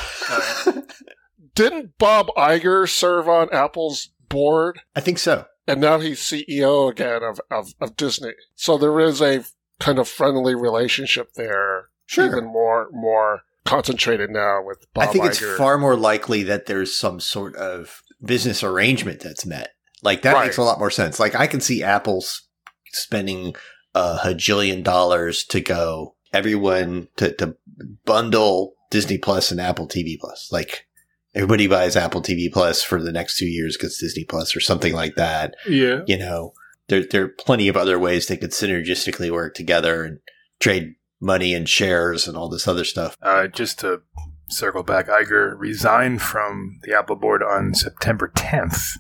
Didn't 1.55 1.99
Bob 1.99 2.29
Iger 2.37 2.89
serve 2.89 3.29
on 3.29 3.53
Apple's 3.53 4.11
board? 4.29 4.81
I 4.95 5.01
think 5.01 5.19
so. 5.19 5.47
And 5.67 5.81
now 5.81 5.99
he's 5.99 6.21
CEO 6.21 6.91
again 6.91 7.23
of, 7.23 7.41
of, 7.51 7.75
of 7.81 7.97
Disney. 7.97 8.33
So 8.55 8.79
there 8.79 8.99
is 9.01 9.21
a 9.21 9.45
kind 9.81 9.99
of 9.99 10.09
friendly 10.09 10.55
relationship 10.55 11.33
there. 11.35 11.89
Sure. 12.07 12.27
Even 12.27 12.47
more, 12.47 12.89
more 12.91 13.43
concentrated 13.69 14.31
now 14.31 14.63
with 14.65 14.87
Bob 14.95 15.05
I 15.05 15.07
think 15.13 15.25
Iger. 15.25 15.29
it's 15.29 15.57
far 15.57 15.79
more 15.79 15.97
likely 15.97 16.43
that 16.45 16.67
there's 16.67 16.97
some 16.97 17.21
sort 17.21 17.55
of 17.57 18.03
business 18.25 18.63
arrangement 18.63 19.21
that's 19.21 19.47
met. 19.47 19.71
Like 20.03 20.23
that 20.23 20.35
Right. 20.35 20.45
makes 20.47 20.57
a 20.57 20.63
lot 20.63 20.79
more 20.79 20.91
sense. 20.91 21.19
Like 21.21 21.35
I 21.35 21.47
can 21.47 21.61
see 21.61 21.83
Apple's 21.83 22.49
spending 22.93 23.55
a 23.95 24.19
hajillion 24.19 24.83
dollars 24.83 25.45
to 25.47 25.61
go 25.61 26.15
everyone 26.33 27.09
to, 27.17 27.33
to 27.37 27.57
bundle 28.05 28.75
Disney 28.91 29.19
Plus 29.19 29.51
and 29.51 29.61
Apple 29.61 29.89
TV 29.89 30.19
Plus. 30.19 30.49
Like 30.53 30.87
everybody 31.35 31.67
buys 31.67 31.97
Apple 31.97 32.23
TV 32.23 32.51
Plus 32.53 32.83
for 32.83 33.03
the 33.03 33.13
next 33.13 33.39
two 33.39 33.47
years 33.47 33.77
gets 33.77 34.01
Disney 34.01 34.25
Plus 34.25 34.55
or 34.57 34.61
something 34.61 34.95
like 34.95 35.15
that. 35.17 35.55
Yeah. 35.69 36.01
You 36.07 36.19
know, 36.19 36.53
there, 36.89 37.05
there 37.05 37.25
are 37.25 37.29
plenty 37.29 37.69
of 37.69 37.77
other 37.77 37.99
ways 37.99 38.27
they 38.27 38.37
could 38.37 38.51
synergistically 38.53 39.31
work 39.31 39.55
together 39.55 40.05
and 40.05 40.19
trade 40.61 40.95
money 41.21 41.55
and 41.55 41.69
shares 41.69 42.27
and 42.29 42.37
all 42.37 42.49
this 42.49 42.69
other 42.69 42.85
stuff. 42.85 43.17
Uh, 43.23 43.47
just 43.47 43.81
to 43.81 44.03
circle 44.49 44.83
back, 44.83 45.09
Iger 45.09 45.59
resigned 45.59 46.23
from 46.23 46.79
the 46.83 46.97
Apple 46.97 47.17
board 47.17 47.43
on 47.43 47.75
September 47.75 48.31
10th, 48.35 48.99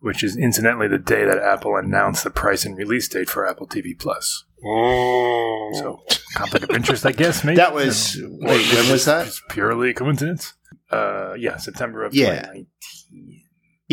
which 0.00 0.22
is 0.22 0.36
incidentally 0.36 0.88
the 0.88 0.98
day 0.98 1.24
that 1.24 1.38
Apple 1.38 1.76
announced 1.76 2.24
the 2.24 2.30
price 2.30 2.64
and 2.64 2.76
release 2.76 3.08
date 3.08 3.28
for 3.30 3.48
Apple 3.48 3.66
TV 3.66 3.98
Plus. 3.98 4.44
Mm. 4.64 5.74
So, 5.76 6.00
conflict 6.34 6.64
of 6.64 6.76
interest, 6.76 7.04
I 7.06 7.12
guess. 7.12 7.44
Maybe 7.44 7.56
That 7.56 7.74
was, 7.74 8.16
You 8.16 8.28
wait, 8.40 8.72
when 8.72 8.90
was 8.92 9.04
that? 9.06 9.26
Just 9.26 9.42
purely 9.48 9.90
a 9.90 9.94
coincidence. 9.94 10.54
Uh, 10.90 11.34
yeah, 11.34 11.56
September 11.56 12.04
of 12.04 12.14
Yeah. 12.14 12.42
2019. 12.42 13.33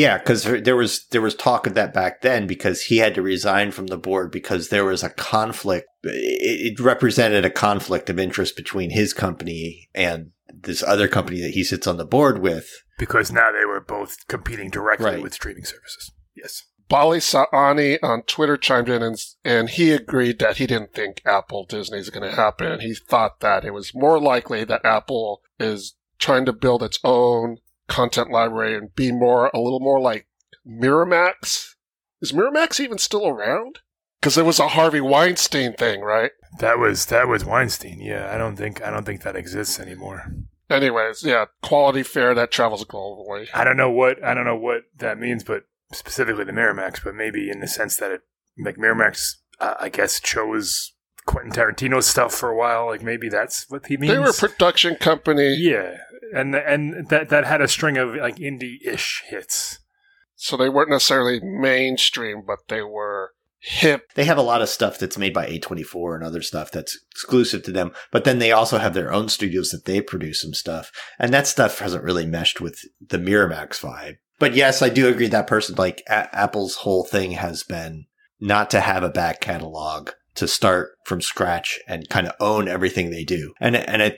Yeah, 0.01 0.17
because 0.17 0.43
there 0.63 0.75
was 0.75 1.05
there 1.11 1.21
was 1.21 1.35
talk 1.35 1.67
of 1.67 1.75
that 1.75 1.93
back 1.93 2.21
then 2.21 2.47
because 2.47 2.81
he 2.83 2.97
had 2.97 3.13
to 3.13 3.21
resign 3.21 3.69
from 3.69 3.85
the 3.85 3.99
board 3.99 4.31
because 4.31 4.69
there 4.69 4.83
was 4.83 5.03
a 5.03 5.11
conflict. 5.11 5.87
It, 6.01 6.73
it 6.73 6.79
represented 6.79 7.45
a 7.45 7.51
conflict 7.51 8.09
of 8.09 8.17
interest 8.17 8.55
between 8.55 8.89
his 8.89 9.13
company 9.13 9.89
and 9.93 10.31
this 10.51 10.81
other 10.81 11.07
company 11.07 11.39
that 11.41 11.51
he 11.51 11.63
sits 11.63 11.85
on 11.85 11.97
the 11.97 12.05
board 12.05 12.41
with. 12.41 12.67
Because 12.97 13.31
now 13.31 13.51
they 13.51 13.63
were 13.63 13.79
both 13.79 14.27
competing 14.27 14.71
directly 14.71 15.05
Right. 15.05 15.21
with 15.21 15.35
streaming 15.35 15.65
services. 15.65 16.11
Yes. 16.35 16.63
Bali 16.89 17.19
Saani 17.19 17.99
on 18.01 18.23
Twitter 18.23 18.57
chimed 18.57 18.89
in 18.89 19.03
and, 19.03 19.17
and 19.45 19.69
he 19.69 19.91
agreed 19.91 20.39
that 20.39 20.57
he 20.57 20.65
didn't 20.65 20.95
think 20.95 21.21
Apple 21.27 21.65
Disney 21.65 21.99
is 21.99 22.09
going 22.09 22.27
to 22.27 22.35
happen. 22.35 22.79
He 22.79 22.95
thought 22.95 23.39
that 23.41 23.63
it 23.63 23.71
was 23.71 23.93
more 23.93 24.19
likely 24.19 24.63
that 24.63 24.83
Apple 24.83 25.41
is 25.59 25.95
trying 26.17 26.45
to 26.45 26.53
build 26.53 26.81
its 26.81 26.97
own 27.03 27.57
content 27.91 28.31
library 28.31 28.75
and 28.77 28.95
be 28.95 29.11
more 29.11 29.51
a 29.53 29.59
little 29.59 29.81
more 29.81 29.99
like 29.99 30.25
Miramax. 30.65 31.75
Is 32.21 32.31
Miramax 32.31 32.79
even 32.79 32.97
still 32.97 33.27
around? 33.27 33.79
Because 34.19 34.37
it 34.37 34.45
was 34.45 34.59
a 34.59 34.69
Harvey 34.69 35.01
Weinstein 35.01 35.73
thing, 35.73 36.01
right? 36.01 36.31
That 36.59 36.79
was 36.79 37.07
that 37.07 37.27
was 37.27 37.43
Weinstein. 37.43 37.99
Yeah, 37.99 38.33
I 38.33 38.37
don't 38.37 38.55
think 38.55 38.81
I 38.83 38.89
don't 38.89 39.05
think 39.05 39.23
that 39.23 39.35
exists 39.35 39.79
anymore. 39.79 40.31
Anyways, 40.69 41.23
yeah, 41.23 41.45
quality 41.61 42.03
fare 42.03 42.33
that 42.33 42.51
travels 42.51 42.85
globally. 42.85 43.47
I 43.53 43.63
don't 43.63 43.77
know 43.77 43.89
what 43.89 44.23
I 44.23 44.33
don't 44.33 44.45
know 44.45 44.55
what 44.55 44.83
that 44.97 45.19
means, 45.19 45.43
but 45.43 45.63
specifically 45.91 46.45
the 46.45 46.53
Miramax, 46.53 47.03
but 47.03 47.15
maybe 47.15 47.49
in 47.49 47.59
the 47.59 47.67
sense 47.67 47.97
that 47.97 48.11
it 48.11 48.21
like 48.57 48.77
Miramax, 48.77 49.35
uh, 49.59 49.73
I 49.79 49.89
guess 49.89 50.19
chose 50.19 50.93
Quentin 51.25 51.51
Tarantino's 51.51 52.07
stuff 52.07 52.33
for 52.33 52.49
a 52.49 52.55
while. 52.55 52.85
Like 52.85 53.01
maybe 53.01 53.27
that's 53.27 53.65
what 53.69 53.87
he 53.87 53.97
means. 53.97 54.13
They 54.13 54.19
were 54.19 54.29
a 54.29 54.33
production 54.33 54.95
company, 54.95 55.55
yeah, 55.55 55.97
and 56.33 56.55
and 56.55 57.07
that 57.09 57.29
that 57.29 57.45
had 57.45 57.61
a 57.61 57.67
string 57.67 57.97
of 57.97 58.15
like 58.15 58.37
indie-ish 58.37 59.23
hits. 59.27 59.79
so 60.35 60.57
they 60.57 60.69
weren't 60.69 60.89
necessarily 60.89 61.39
mainstream, 61.41 62.43
but 62.45 62.59
they 62.67 62.81
were 62.81 63.31
hip. 63.59 64.05
They 64.15 64.25
have 64.25 64.39
a 64.39 64.41
lot 64.41 64.61
of 64.61 64.69
stuff 64.69 64.97
that's 64.97 65.17
made 65.17 65.33
by 65.33 65.45
A24 65.47 66.15
and 66.15 66.23
other 66.23 66.41
stuff 66.41 66.71
that's 66.71 66.97
exclusive 67.11 67.61
to 67.63 67.71
them, 67.71 67.91
but 68.11 68.23
then 68.23 68.39
they 68.39 68.51
also 68.51 68.79
have 68.79 68.95
their 68.95 69.13
own 69.13 69.29
studios 69.29 69.69
that 69.69 69.85
they 69.85 70.01
produce 70.01 70.41
some 70.41 70.53
stuff. 70.53 70.91
And 71.19 71.31
that 71.31 71.45
stuff 71.45 71.77
hasn't 71.79 72.03
really 72.03 72.25
meshed 72.25 72.59
with 72.59 72.79
the 72.99 73.19
Miramax 73.19 73.79
vibe. 73.79 74.15
But 74.39 74.55
yes, 74.55 74.81
I 74.81 74.89
do 74.89 75.07
agree 75.07 75.27
that 75.27 75.45
person, 75.45 75.75
like 75.75 76.01
a- 76.07 76.35
Apple's 76.35 76.77
whole 76.77 77.05
thing 77.05 77.33
has 77.33 77.61
been 77.61 78.05
not 78.39 78.71
to 78.71 78.79
have 78.79 79.03
a 79.03 79.09
back 79.09 79.39
catalog, 79.41 80.09
to 80.33 80.47
start 80.47 80.93
from 81.05 81.21
scratch 81.21 81.79
and 81.87 82.09
kind 82.09 82.25
of 82.25 82.33
own 82.39 82.67
everything 82.67 83.11
they 83.11 83.23
do. 83.23 83.53
And, 83.59 83.75
and 83.75 84.01
I 84.01 84.17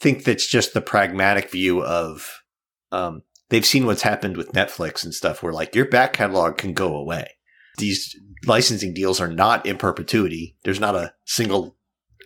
think 0.00 0.24
that's 0.24 0.46
just 0.46 0.74
the 0.74 0.80
pragmatic 0.80 1.50
view 1.50 1.82
of, 1.82 2.42
um, 2.92 3.22
they've 3.48 3.66
seen 3.66 3.86
what's 3.86 4.02
happened 4.02 4.36
with 4.36 4.52
Netflix 4.52 5.04
and 5.04 5.14
stuff 5.14 5.42
where 5.42 5.52
like 5.52 5.74
your 5.74 5.88
back 5.88 6.12
catalog 6.12 6.56
can 6.56 6.72
go 6.72 6.94
away. 6.94 7.32
These 7.78 8.16
licensing 8.46 8.92
deals 8.94 9.20
are 9.20 9.32
not 9.32 9.64
in 9.66 9.76
perpetuity. 9.78 10.56
There's 10.64 10.80
not 10.80 10.94
a 10.94 11.12
single 11.24 11.76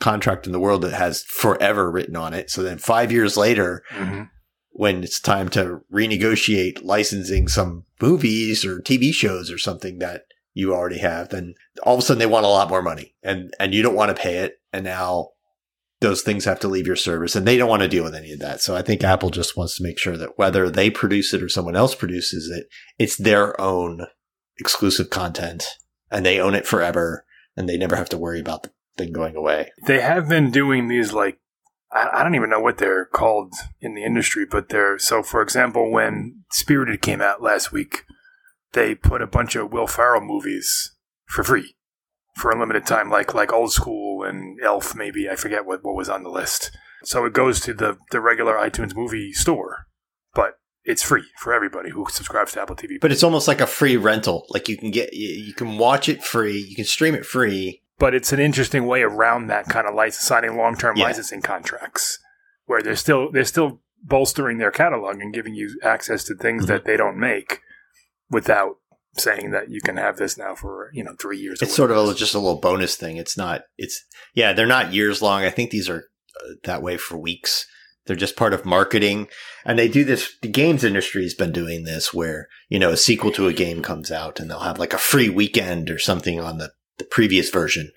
contract 0.01 0.47
in 0.47 0.53
the 0.53 0.59
world 0.61 0.83
that 0.83 0.93
has 0.95 1.23
forever 1.25 1.91
written 1.91 2.17
on 2.17 2.35
it. 2.35 2.51
So 2.51 2.63
then 2.63 2.79
five 2.79 3.13
years 3.13 3.37
later, 3.37 3.83
Mm-hmm. 3.93 4.23
when 4.71 5.05
it's 5.05 5.21
time 5.21 5.49
to 5.51 5.81
renegotiate 5.93 6.83
licensing 6.83 7.49
some 7.49 7.85
movies 8.01 8.65
or 8.65 8.81
TV 8.81 9.13
shows 9.13 9.51
or 9.51 9.59
something 9.59 9.99
that 9.99 10.23
you 10.55 10.75
already 10.75 10.99
have, 10.99 11.29
then 11.29 11.55
all 11.83 11.95
of 11.95 12.01
a 12.01 12.03
sudden 12.03 12.19
they 12.19 12.27
want 12.27 12.45
a 12.47 12.49
lot 12.49 12.69
more 12.69 12.83
money 12.83 13.15
and, 13.23 13.53
and 13.61 13.75
you 13.75 13.83
don't 13.83 13.95
want 13.95 14.15
to 14.15 14.21
pay 14.23 14.37
it. 14.39 14.61
And 14.73 14.85
now 14.85 15.31
those 16.03 16.23
things 16.23 16.45
have 16.45 16.61
to 16.61 16.69
leave 16.69 16.87
your 16.87 16.97
service 16.97 17.35
and 17.35 17.47
they 17.47 17.57
don't 17.57 17.69
want 17.69 17.83
to 17.83 17.89
deal 17.89 18.05
with 18.05 18.15
any 18.15 18.33
of 18.33 18.41
that. 18.41 18.61
So 18.61 18.77
I 18.77 18.83
think 18.83 19.03
Apple 19.03 19.31
just 19.31 19.57
wants 19.57 19.77
to 19.77 19.83
make 19.83 19.99
sure 19.99 20.17
that 20.17 20.37
whether 20.37 20.69
they 20.69 20.91
produce 20.91 21.33
it 21.33 21.43
or 21.43 21.49
someone 21.49 21.77
else 21.77 21.95
produces 21.95 22.51
it, 22.51 22.67
it's 22.99 23.17
their 23.17 23.59
own 23.61 24.07
exclusive 24.59 25.09
content 25.09 25.65
and 26.11 26.27
they 26.27 26.39
own 26.39 26.55
it 26.55 26.67
forever 26.67 27.25
and 27.57 27.69
they 27.69 27.79
never 27.79 27.97
have 27.97 28.09
to 28.11 28.19
worry 28.19 28.41
about 28.41 28.65
the 28.65 28.71
thing 28.99 29.13
going 29.13 29.37
away. 29.37 29.71
They 29.87 30.01
have 30.01 30.29
been 30.29 30.51
doing 30.51 30.89
these 30.89 31.13
like 31.13 31.39
I, 31.95 32.23
don't 32.23 32.35
even 32.35 32.49
know 32.49 32.61
what 32.61 32.79
they're 32.79 33.05
called 33.05 33.53
in 33.81 33.95
the 33.95 34.03
industry, 34.03 34.47
but 34.51 34.71
they're 34.71 34.99
so. 34.99 35.23
For 35.23 35.43
example, 35.43 35.91
when 35.91 36.45
Spirited 36.51 37.03
came 37.03 37.21
out 37.21 37.43
last 37.43 37.71
week, 37.71 38.05
they 38.73 38.95
put 38.95 39.21
a 39.21 39.27
bunch 39.27 39.57
of 39.57 39.73
Will 39.73 39.87
Ferrell 39.87 40.23
movies 40.23 40.97
for 41.27 41.45
free 41.45 41.75
for 42.37 42.51
a 42.51 42.59
limited 42.59 42.87
time, 42.87 43.11
like 43.11 43.35
like 43.35 43.53
Old 43.53 43.73
School 43.73 44.12
and 44.35 44.59
Elf. 44.63 44.95
Maybe 44.95 45.29
I 45.29 45.37
forget 45.37 45.67
what 45.67 45.85
what 45.85 45.95
was 45.95 46.09
on 46.09 46.23
the 46.23 46.31
list. 46.31 46.71
So 47.05 47.25
it 47.25 47.33
goes 47.33 47.61
to 47.61 47.75
the 47.75 47.99
the 48.11 48.21
regular 48.21 48.55
iTunes 48.55 48.95
movie 48.97 49.33
store, 49.33 49.87
but 50.35 50.55
it's 50.85 51.03
free 51.03 51.25
for 51.39 51.53
everybody 51.53 51.91
who 51.91 52.07
subscribes 52.11 52.53
to 52.53 52.61
Apple 52.63 52.77
TV. 52.77 53.01
But 53.01 53.13
it's 53.13 53.23
almost 53.23 53.47
like 53.49 53.61
a 53.61 53.67
free 53.67 53.97
rental. 53.97 54.47
Like 54.51 54.69
you 54.69 54.77
can 54.77 54.91
get, 54.91 55.13
you, 55.13 55.29
you 55.29 55.53
can 55.55 55.79
watch 55.79 56.09
it 56.09 56.23
free, 56.25 56.59
you 56.59 56.75
can 56.75 56.85
stream 56.85 57.15
it 57.15 57.25
free. 57.27 57.83
but 57.99 58.15
it's 58.15 58.33
an 58.33 58.41
interesting 58.41 58.87
way 58.87 59.03
around 59.03 59.47
that 59.47 59.67
kind 59.69 59.87
of 59.87 59.95
license, 59.95 60.25
signing 60.27 60.57
long 60.57 60.77
term 60.77 60.97
Yeah. 60.97 61.05
licensing 61.05 61.41
contracts, 61.43 62.19
where 62.67 62.83
they're 62.83 62.97
still 62.97 63.31
they're 63.31 63.45
still 63.45 63.81
bolstering 64.03 64.59
their 64.59 64.73
catalog 64.73 65.21
and 65.21 65.33
giving 65.33 65.55
you 65.55 65.79
access 65.85 66.25
to 66.25 66.35
things 66.35 66.65
Mm-hmm. 66.65 66.73
that 66.73 66.85
they 66.85 66.97
don't 66.97 67.17
make, 67.19 67.61
without 68.31 68.77
saying 69.17 69.51
that 69.51 69.71
you 69.71 69.81
can 69.81 69.97
have 69.97 70.17
this 70.17 70.39
now 70.39 70.55
for 70.55 70.91
you 70.93 71.05
know 71.05 71.15
three 71.19 71.39
years. 71.39 71.61
It's 71.63 71.75
sort 71.75 71.91
of 71.91 71.97
a, 71.97 72.15
just 72.15 72.35
a 72.35 72.39
little 72.39 72.61
bonus 72.61 72.97
thing. 72.97 73.17
It's 73.17 73.37
not, 73.37 73.63
it's, 73.77 74.05
yeah, 74.35 74.53
they're 74.53 74.67
not 74.67 74.93
years 74.93 75.21
long. 75.23 75.43
I 75.43 75.51
think 75.51 75.71
these 75.71 75.89
are 75.89 76.05
uh, 76.43 76.55
that 76.65 76.83
way 76.83 76.97
for 76.97 77.17
weeks. 77.17 77.67
They're 78.07 78.17
just 78.17 78.37
part 78.37 78.53
of 78.53 78.65
marketing. 78.65 79.29
And 79.65 79.79
they 79.79 79.89
do 79.89 80.05
this, 80.05 80.37
the 80.43 80.49
games 80.49 80.83
industry 80.83 81.23
has 81.23 81.35
been 81.35 81.53
doing 81.53 81.85
this 81.85 82.13
where, 82.13 82.49
you 82.69 82.79
know, 82.79 82.91
a 82.91 82.97
sequel 82.97 83.31
to 83.33 83.47
a 83.47 83.53
game 83.53 83.81
comes 83.81 84.11
out 84.11 84.41
and 84.41 84.51
they'll 84.51 84.61
have 84.61 84.79
like 84.79 84.93
a 84.93 84.99
free 84.99 85.29
weekend 85.29 85.89
or 85.89 85.99
something 85.99 86.41
on 86.41 86.59
the, 86.59 86.73
the 86.99 87.05
previous 87.05 87.49
version 87.51 87.93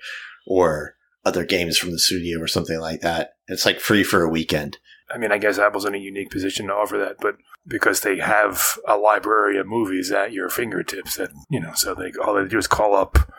or 0.45 0.95
other 1.25 1.43
games 1.43 1.77
from 1.77 1.91
the 1.91 1.97
studio 1.97 2.39
or 2.39 2.47
something 2.47 2.79
like 2.79 3.01
that. 3.01 3.31
It's 3.47 3.65
like 3.65 3.79
free 3.79 4.03
for 4.03 4.21
a 4.23 4.29
weekend. 4.29 4.77
I 5.13 5.17
mean, 5.17 5.31
I 5.31 5.37
guess 5.37 5.59
Apple's 5.59 5.85
in 5.85 5.95
a 5.95 5.99
unique 5.99 6.31
position 6.31 6.67
to 6.67 6.73
offer 6.73 6.97
that, 6.97 7.17
but 7.19 7.35
because 7.67 8.01
they 8.01 8.17
have 8.17 8.77
a 8.87 8.97
library 8.97 9.57
of 9.57 9.67
movies 9.67 10.11
at 10.11 10.33
your 10.33 10.49
fingertips, 10.49 11.15
that 11.17 11.29
you 11.49 11.59
know, 11.59 11.73
so 11.75 11.93
they 11.93 12.11
all 12.23 12.33
they 12.33 12.47
do 12.47 12.57
is 12.57 12.67
call 12.67 12.95
up, 12.95 13.31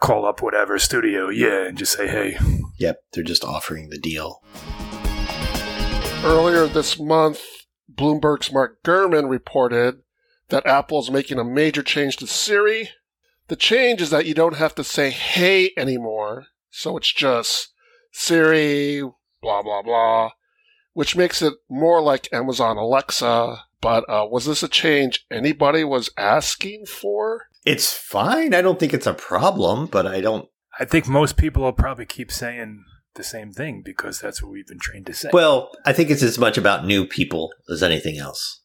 call 0.00 0.24
up 0.24 0.40
whatever 0.40 0.78
studio, 0.78 1.28
yeah, 1.28 1.66
and 1.66 1.76
just 1.76 1.96
say, 1.96 2.06
hey, 2.06 2.38
Yep. 2.80 3.02
They're 3.12 3.22
just 3.22 3.44
offering 3.44 3.90
the 3.90 3.98
deal. 3.98 4.42
Earlier 6.24 6.66
this 6.66 6.98
month, 6.98 7.42
Bloomberg's 7.94 8.50
Mark 8.50 8.82
Gurman 8.82 9.28
reported 9.28 10.00
that 10.48 10.66
Apple's 10.66 11.10
making 11.10 11.38
a 11.38 11.44
major 11.44 11.82
change 11.82 12.16
to 12.16 12.26
Siri. 12.26 12.88
The 13.48 13.56
change 13.56 14.00
is 14.00 14.08
that 14.10 14.24
you 14.24 14.32
don't 14.32 14.56
have 14.56 14.74
to 14.76 14.84
say 14.84 15.10
hey 15.10 15.72
anymore, 15.76 16.46
so 16.70 16.96
it's 16.96 17.12
just 17.12 17.68
Siri, 18.12 19.02
blah, 19.42 19.62
blah, 19.62 19.82
blah, 19.82 20.30
which 20.92 21.16
makes 21.16 21.42
it 21.42 21.54
more 21.68 22.00
like 22.00 22.32
Amazon 22.32 22.76
Alexa. 22.76 23.64
But 23.80 24.04
uh, 24.08 24.26
was 24.30 24.44
this 24.44 24.62
a 24.62 24.68
change 24.68 25.26
anybody 25.30 25.84
was 25.84 26.10
asking 26.16 26.86
for? 26.86 27.46
It's 27.64 27.92
fine. 27.92 28.54
I 28.54 28.62
don't 28.62 28.78
think 28.78 28.92
it's 28.92 29.06
a 29.06 29.14
problem, 29.14 29.86
but 29.86 30.06
I 30.06 30.20
don't 30.20 30.48
I 30.78 30.84
think 30.84 31.08
most 31.08 31.36
people 31.36 31.62
will 31.62 31.72
probably 31.72 32.06
keep 32.06 32.32
saying 32.32 32.84
the 33.14 33.22
same 33.22 33.52
thing 33.52 33.82
because 33.84 34.20
that's 34.20 34.42
what 34.42 34.52
we've 34.52 34.66
been 34.66 34.78
trained 34.78 35.06
to 35.06 35.14
say. 35.14 35.30
Well, 35.32 35.70
I 35.84 35.92
think 35.92 36.10
it's 36.10 36.22
as 36.22 36.38
much 36.38 36.56
about 36.56 36.86
new 36.86 37.06
people 37.06 37.50
as 37.68 37.82
anything 37.82 38.18
else. 38.18 38.62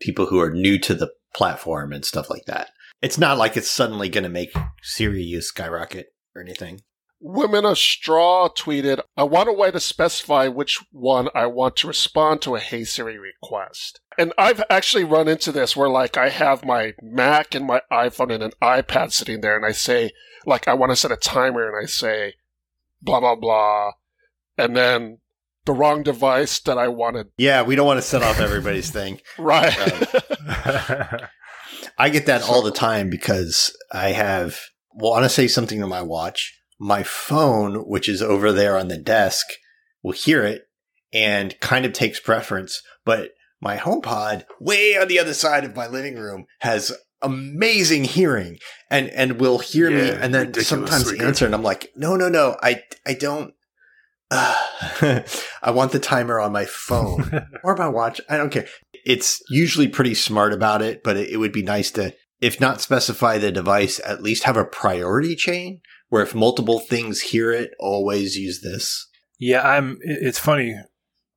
People 0.00 0.26
who 0.26 0.40
are 0.40 0.50
new 0.50 0.78
to 0.78 0.94
the 0.94 1.10
platform 1.34 1.92
and 1.92 2.04
stuff 2.04 2.30
like 2.30 2.44
that. 2.46 2.70
It's 3.02 3.18
not 3.18 3.36
like 3.38 3.56
it's 3.56 3.70
suddenly 3.70 4.08
going 4.08 4.24
to 4.24 4.30
make 4.30 4.54
Siri 4.82 5.22
use 5.22 5.48
skyrocket 5.48 6.06
or 6.34 6.40
anything. 6.40 6.80
Women 7.20 7.64
of 7.64 7.78
Straw 7.78 8.48
tweeted, 8.48 9.00
I 9.16 9.24
want 9.24 9.48
a 9.48 9.52
way 9.52 9.70
to 9.70 9.80
specify 9.80 10.46
which 10.48 10.78
one 10.92 11.28
I 11.34 11.46
want 11.46 11.76
to 11.76 11.88
respond 11.88 12.42
to 12.42 12.54
a 12.54 12.60
Hey 12.60 12.84
Siri 12.84 13.18
request. 13.18 14.00
And 14.16 14.32
I've 14.38 14.62
actually 14.70 15.04
run 15.04 15.28
into 15.28 15.50
this 15.50 15.76
where 15.76 15.88
like 15.88 16.16
I 16.16 16.28
have 16.28 16.64
my 16.64 16.94
Mac 17.02 17.54
and 17.54 17.66
my 17.66 17.82
iPhone 17.92 18.32
and 18.32 18.42
an 18.42 18.52
iPad 18.62 19.12
sitting 19.12 19.40
there 19.40 19.56
and 19.56 19.66
I 19.66 19.72
say, 19.72 20.10
like, 20.46 20.68
I 20.68 20.74
want 20.74 20.90
to 20.90 20.96
set 20.96 21.12
a 21.12 21.16
timer 21.16 21.66
and 21.66 21.84
I 21.84 21.86
say, 21.86 22.34
blah, 23.02 23.20
blah, 23.20 23.34
blah. 23.34 23.92
And 24.56 24.76
then 24.76 25.18
the 25.64 25.72
wrong 25.72 26.02
device 26.02 26.60
that 26.60 26.78
I 26.78 26.88
wanted. 26.88 27.28
Yeah, 27.36 27.62
we 27.62 27.76
don't 27.76 27.86
want 27.86 27.98
to 27.98 28.06
set 28.06 28.22
off 28.22 28.40
everybody's 28.40 28.90
thing. 28.90 29.20
Right. 29.38 29.76
Um, 29.78 31.20
I 31.98 32.10
get 32.10 32.26
that 32.26 32.42
all 32.42 32.62
the 32.62 32.70
time 32.70 33.10
because 33.10 33.76
I 33.92 34.10
have 34.10 34.60
well, 34.94 35.12
I 35.12 35.20
want 35.20 35.24
to 35.24 35.28
say 35.28 35.46
something 35.46 35.80
to 35.80 35.86
my 35.86 36.02
watch. 36.02 36.57
My 36.78 37.02
phone, 37.02 37.88
which 37.88 38.08
is 38.08 38.22
over 38.22 38.52
there 38.52 38.76
on 38.76 38.88
the 38.88 38.98
desk, 38.98 39.46
will 40.02 40.12
hear 40.12 40.44
it 40.44 40.68
and 41.12 41.58
kind 41.60 41.84
of 41.84 41.92
takes 41.92 42.20
preference. 42.20 42.82
But 43.04 43.30
my 43.60 43.76
HomePod, 43.76 44.44
way 44.60 44.96
on 44.96 45.08
the 45.08 45.18
other 45.18 45.34
side 45.34 45.64
of 45.64 45.74
my 45.74 45.86
living 45.86 46.16
room, 46.16 46.46
has 46.60 46.92
amazing 47.20 48.04
hearing 48.04 48.58
and 48.90 49.08
and 49.08 49.40
will 49.40 49.58
hear 49.58 49.90
me 49.90 50.08
and 50.10 50.32
then 50.32 50.54
sometimes 50.54 51.10
good. 51.10 51.20
answer 51.20 51.46
and 51.46 51.54
I'm 51.54 51.62
like, 51.62 51.90
no, 51.96 52.16
no, 52.16 52.28
no, 52.28 52.56
I 52.62 52.82
I 53.06 53.14
don't. 53.14 53.54
I 54.30 55.24
want 55.70 55.92
the 55.92 55.98
timer 55.98 56.38
on 56.38 56.52
my 56.52 56.66
phone 56.66 57.48
or 57.64 57.76
my 57.76 57.88
watch. 57.88 58.20
I 58.28 58.36
don't 58.36 58.50
care. 58.50 58.66
It's 59.06 59.42
usually 59.48 59.88
pretty 59.88 60.14
smart 60.14 60.52
about 60.52 60.82
it, 60.82 61.02
but 61.02 61.16
it, 61.16 61.30
it 61.30 61.38
would 61.38 61.52
be 61.52 61.62
nice 61.62 61.90
to, 61.92 62.14
if 62.40 62.60
not 62.60 62.80
specify 62.80 63.38
the 63.38 63.52
device, 63.52 64.00
at 64.04 64.22
least 64.22 64.44
have 64.44 64.56
a 64.56 64.64
priority 64.64 65.34
chain 65.34 65.80
where 66.08 66.22
if 66.22 66.34
multiple 66.34 66.80
things 66.80 67.20
hear 67.20 67.52
it, 67.52 67.72
always 67.78 68.36
use 68.36 68.60
this. 68.60 69.08
Yeah, 69.38 69.62
I'm. 69.62 69.98
It's 70.02 70.38
funny. 70.38 70.74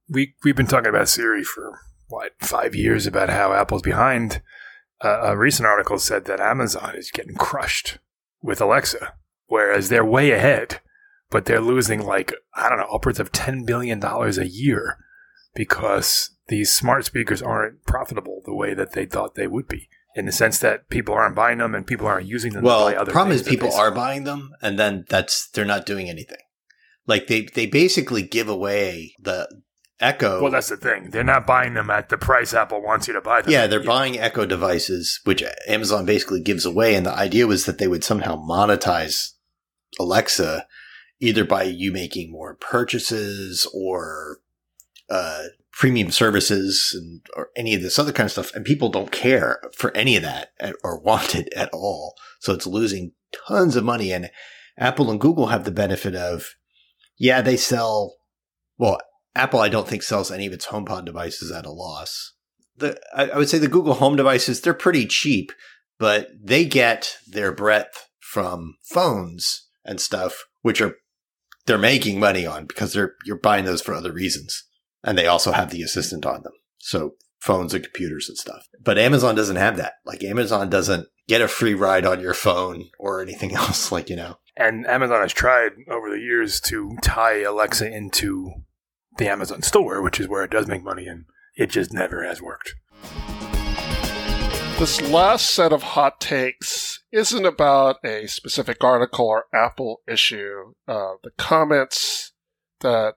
We 0.09 0.35
we've 0.43 0.55
been 0.55 0.67
talking 0.67 0.89
about 0.89 1.09
Siri 1.09 1.43
for 1.43 1.79
what 2.07 2.33
five 2.39 2.75
years 2.75 3.07
about 3.07 3.29
how 3.29 3.53
Apple's 3.53 3.81
behind. 3.81 4.41
Uh, 5.03 5.31
a 5.31 5.37
recent 5.37 5.65
article 5.65 5.97
said 5.97 6.25
that 6.25 6.39
Amazon 6.39 6.95
is 6.95 7.09
getting 7.09 7.33
crushed 7.35 7.97
with 8.41 8.61
Alexa, 8.61 9.13
whereas 9.47 9.89
they're 9.89 10.05
way 10.05 10.29
ahead, 10.29 10.79
but 11.31 11.45
they're 11.45 11.61
losing 11.61 12.05
like 12.05 12.33
I 12.53 12.69
don't 12.69 12.77
know 12.77 12.93
upwards 12.93 13.19
of 13.19 13.31
ten 13.31 13.65
billion 13.65 13.99
dollars 13.99 14.37
a 14.37 14.47
year 14.47 14.97
because 15.53 16.35
these 16.47 16.73
smart 16.73 17.05
speakers 17.05 17.41
aren't 17.41 17.83
profitable 17.85 18.41
the 18.45 18.53
way 18.53 18.73
that 18.73 18.93
they 18.93 19.05
thought 19.05 19.35
they 19.35 19.47
would 19.47 19.67
be. 19.67 19.89
In 20.15 20.25
the 20.25 20.31
sense 20.31 20.59
that 20.59 20.89
people 20.89 21.13
aren't 21.13 21.35
buying 21.35 21.59
them 21.59 21.73
and 21.73 21.87
people 21.87 22.07
aren't 22.07 22.27
using 22.27 22.53
them. 22.53 22.63
to 22.63 22.67
buy 22.67 22.75
Well, 22.75 22.87
other 22.87 23.05
the 23.05 23.11
problem 23.11 23.35
is 23.35 23.43
people 23.43 23.71
are 23.73 23.91
buying 23.91 24.25
them 24.25 24.51
and 24.61 24.77
then 24.77 25.05
that's, 25.07 25.47
they're 25.49 25.65
not 25.65 25.85
doing 25.85 26.09
anything. 26.09 26.41
Like 27.07 27.27
they, 27.27 27.43
they 27.43 27.65
basically 27.65 28.21
give 28.21 28.49
away 28.49 29.15
the 29.19 29.47
Echo. 30.01 30.41
Well, 30.41 30.51
that's 30.51 30.69
the 30.69 30.77
thing. 30.77 31.11
They're 31.11 31.23
not 31.23 31.45
buying 31.45 31.75
them 31.75 31.91
at 31.91 32.09
the 32.09 32.17
price 32.17 32.55
Apple 32.55 32.81
wants 32.81 33.07
you 33.07 33.13
to 33.13 33.21
buy 33.21 33.43
them. 33.43 33.51
Yeah, 33.51 33.67
they're 33.67 33.83
buying 33.83 34.17
Echo 34.17 34.47
devices, 34.47 35.19
which 35.25 35.43
Amazon 35.67 36.05
basically 36.05 36.41
gives 36.41 36.65
away. 36.65 36.95
And 36.95 37.05
the 37.05 37.13
idea 37.13 37.45
was 37.45 37.65
that 37.65 37.77
they 37.77 37.87
would 37.87 38.03
somehow 38.03 38.35
monetize 38.35 39.33
Alexa 39.99 40.65
either 41.19 41.45
by 41.45 41.63
you 41.63 41.91
making 41.91 42.31
more 42.31 42.55
purchases 42.55 43.67
or 43.75 44.39
uh, 45.11 45.43
premium 45.71 46.09
services 46.09 46.95
and 46.97 47.21
or 47.35 47.49
any 47.55 47.75
of 47.75 47.81
this 47.81 47.99
other 47.99 48.11
kind 48.11 48.25
of 48.25 48.31
stuff. 48.31 48.53
And 48.55 48.65
people 48.65 48.89
don't 48.89 49.11
care 49.11 49.61
for 49.75 49.95
any 49.95 50.15
of 50.15 50.23
that 50.23 50.49
at- 50.59 50.75
or 50.83 50.99
want 51.03 51.35
it 51.35 51.51
at 51.55 51.69
all. 51.71 52.15
So 52.39 52.53
it's 52.53 52.65
losing 52.65 53.11
tons 53.47 53.75
of 53.75 53.83
money. 53.83 54.11
And 54.11 54.31
Apple 54.77 55.11
and 55.11 55.21
Google 55.21 55.47
have 55.47 55.65
the 55.65 55.71
benefit 55.71 56.15
of, 56.15 56.55
yeah, 57.17 57.41
they 57.41 57.57
sell, 57.57 58.15
well, 58.77 58.99
Apple, 59.35 59.59
I 59.59 59.69
don't 59.69 59.87
think 59.87 60.01
sells 60.01 60.31
any 60.31 60.47
of 60.47 60.53
its 60.53 60.67
HomePod 60.67 61.05
devices 61.05 61.51
at 61.51 61.65
a 61.65 61.71
loss 61.71 62.33
the 62.81 62.99
I, 63.15 63.29
I 63.29 63.37
would 63.37 63.47
say 63.49 63.57
the 63.57 63.69
Google 63.69 63.93
Home 63.93 64.17
devices 64.17 64.59
they're 64.59 64.73
pretty 64.73 65.05
cheap, 65.05 65.53
but 65.97 66.27
they 66.43 66.65
get 66.65 67.15
their 67.25 67.53
breadth 67.53 68.09
from 68.19 68.75
phones 68.81 69.69
and 69.85 70.01
stuff, 70.01 70.43
which 70.61 70.81
are 70.81 70.95
they're 71.65 71.77
making 71.77 72.19
money 72.19 72.45
on 72.45 72.65
because 72.65 72.91
they're 72.91 73.15
you're 73.25 73.39
buying 73.39 73.63
those 73.63 73.81
for 73.81 73.93
other 73.93 74.11
reasons, 74.11 74.63
and 75.03 75.17
they 75.17 75.27
also 75.27 75.51
have 75.51 75.71
the 75.71 75.83
assistant 75.83 76.25
on 76.25 76.43
them. 76.43 76.53
So 76.79 77.15
phones 77.39 77.73
and 77.73 77.83
computers 77.83 78.29
and 78.29 78.37
stuff. 78.37 78.67
But 78.79 78.97
Amazon 78.97 79.35
doesn't 79.35 79.55
have 79.55 79.77
that. 79.77 79.95
Like 80.05 80.23
Amazon 80.23 80.69
doesn't 80.69 81.07
get 81.27 81.41
a 81.41 81.47
free 81.47 81.73
ride 81.73 82.05
on 82.05 82.19
your 82.19 82.33
phone 82.33 82.89
or 82.99 83.21
anything 83.21 83.53
else. 83.55 83.91
Like 83.91 84.09
you 84.09 84.15
know, 84.15 84.37
And 84.55 84.85
Amazon 84.87 85.21
has 85.21 85.33
tried 85.33 85.71
over 85.89 86.09
the 86.09 86.19
years 86.19 86.59
to 86.61 86.97
tie 87.01 87.41
Alexa 87.41 87.91
into 87.91 88.51
the 89.17 89.27
Amazon 89.27 89.61
store, 89.61 90.01
which 90.01 90.19
is 90.19 90.27
where 90.27 90.43
it 90.43 90.51
does 90.51 90.67
make 90.67 90.83
money, 90.83 91.07
and 91.07 91.25
it 91.55 91.69
just 91.69 91.91
never 91.91 92.23
has 92.23 92.41
worked. 92.41 92.75
This 94.79 95.01
last 95.01 95.51
set 95.51 95.73
of 95.73 95.83
hot 95.83 96.19
takes 96.19 97.03
isn't 97.11 97.45
about 97.45 97.97
a 98.03 98.25
specific 98.25 98.83
article 98.83 99.27
or 99.27 99.45
Apple 99.53 100.01
issue. 100.07 100.73
Uh, 100.87 101.13
the 101.23 101.29
comments 101.37 102.33
that 102.79 103.13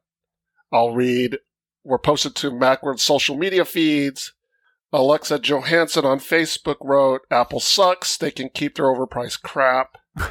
I'll 0.70 0.92
read 0.92 1.38
were 1.85 1.99
posted 1.99 2.35
to 2.37 2.51
Macworld 2.51 2.99
social 2.99 3.37
media 3.37 3.64
feeds. 3.64 4.33
Alexa 4.92 5.40
Johansson 5.40 6.05
on 6.05 6.20
Facebook 6.20 6.77
wrote, 6.81 7.23
Apple 7.31 7.61
sucks. 7.61 8.16
They 8.16 8.31
can 8.31 8.49
keep 8.49 8.77
their 8.77 8.87
overpriced 8.87 9.42
crap. 9.42 9.99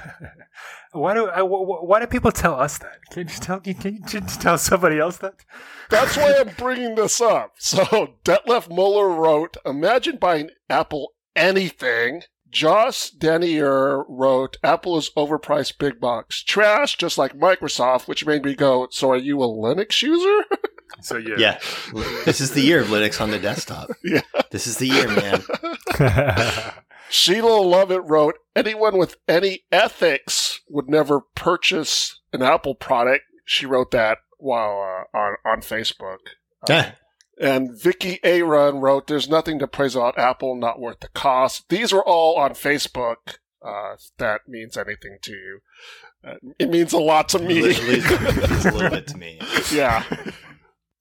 Why 0.93 1.15
do 1.15 1.25
uh, 1.25 1.41
wh- 1.41 1.83
why 1.83 1.99
do 1.99 2.05
people 2.05 2.31
tell 2.31 2.53
us 2.53 2.77
that? 2.77 2.99
Can 3.09 3.27
you 3.27 3.33
tell 3.33 3.59
can 3.59 3.99
you 4.11 4.21
tell 4.21 4.59
somebody 4.59 4.99
else 4.99 5.17
that? 5.17 5.33
That's 5.89 6.15
why 6.15 6.35
I'm 6.39 6.53
bringing 6.55 6.95
this 6.95 7.19
up. 7.19 7.53
So 7.59 8.13
Detlef 8.23 8.69
Muller 8.69 9.09
wrote, 9.09 9.57
"Imagine 9.65 10.17
buying 10.17 10.51
Apple 10.69 11.13
anything." 11.35 12.21
Joss 12.47 13.09
Denier 13.09 14.03
wrote, 14.07 14.57
"Apple 14.63 14.95
is 14.99 15.09
overpriced 15.17 15.79
big 15.79 15.99
box 15.99 16.43
trash, 16.43 16.95
just 16.95 17.17
like 17.17 17.33
Microsoft," 17.33 18.07
which 18.07 18.27
made 18.27 18.45
me 18.45 18.53
go, 18.53 18.87
"So 18.91 19.09
are 19.09 19.17
you 19.17 19.41
a 19.41 19.47
Linux 19.47 20.03
user?" 20.03 20.45
So 21.03 21.17
yeah, 21.17 21.35
yeah, 21.37 21.59
this 22.25 22.39
is 22.39 22.51
the 22.51 22.61
year 22.61 22.81
of 22.81 22.87
Linux 22.87 23.19
on 23.19 23.31
the 23.31 23.39
desktop. 23.39 23.89
Yeah. 24.03 24.21
this 24.51 24.67
is 24.67 24.77
the 24.77 24.87
year, 24.87 25.07
man. 25.07 25.43
Sheila 27.09 27.61
Lovett 27.61 28.03
wrote, 28.05 28.35
"Anyone 28.55 28.97
with 28.97 29.17
any 29.27 29.63
ethics 29.71 30.61
would 30.69 30.89
never 30.89 31.21
purchase 31.35 32.19
an 32.31 32.41
Apple 32.41 32.75
product." 32.75 33.23
She 33.45 33.65
wrote 33.65 33.91
that 33.91 34.19
while 34.37 35.05
uh, 35.13 35.17
on 35.17 35.35
on 35.45 35.61
Facebook. 35.61 36.19
And 37.39 37.71
Vicky 37.77 38.19
Aaron 38.23 38.77
wrote, 38.77 39.07
"There's 39.07 39.27
nothing 39.29 39.59
to 39.59 39.67
praise 39.67 39.95
about 39.95 40.17
Apple, 40.17 40.55
not 40.55 40.79
worth 40.79 41.01
the 41.01 41.09
cost." 41.09 41.69
These 41.69 41.91
were 41.91 42.05
all 42.05 42.37
on 42.37 42.51
Facebook. 42.51 43.37
Uh, 43.65 43.93
if 43.93 44.11
that 44.17 44.41
means 44.47 44.77
anything 44.77 45.17
to 45.21 45.31
you. 45.31 45.59
Uh, 46.25 46.35
it 46.59 46.69
means 46.69 46.93
a 46.93 46.99
lot 46.99 47.29
to 47.29 47.39
me. 47.39 47.59
At 47.59 47.83
least 47.83 48.07
it's 48.09 48.65
a 48.65 48.71
little 48.71 48.89
bit 48.89 49.07
to 49.07 49.17
me. 49.17 49.39
yeah. 49.73 50.03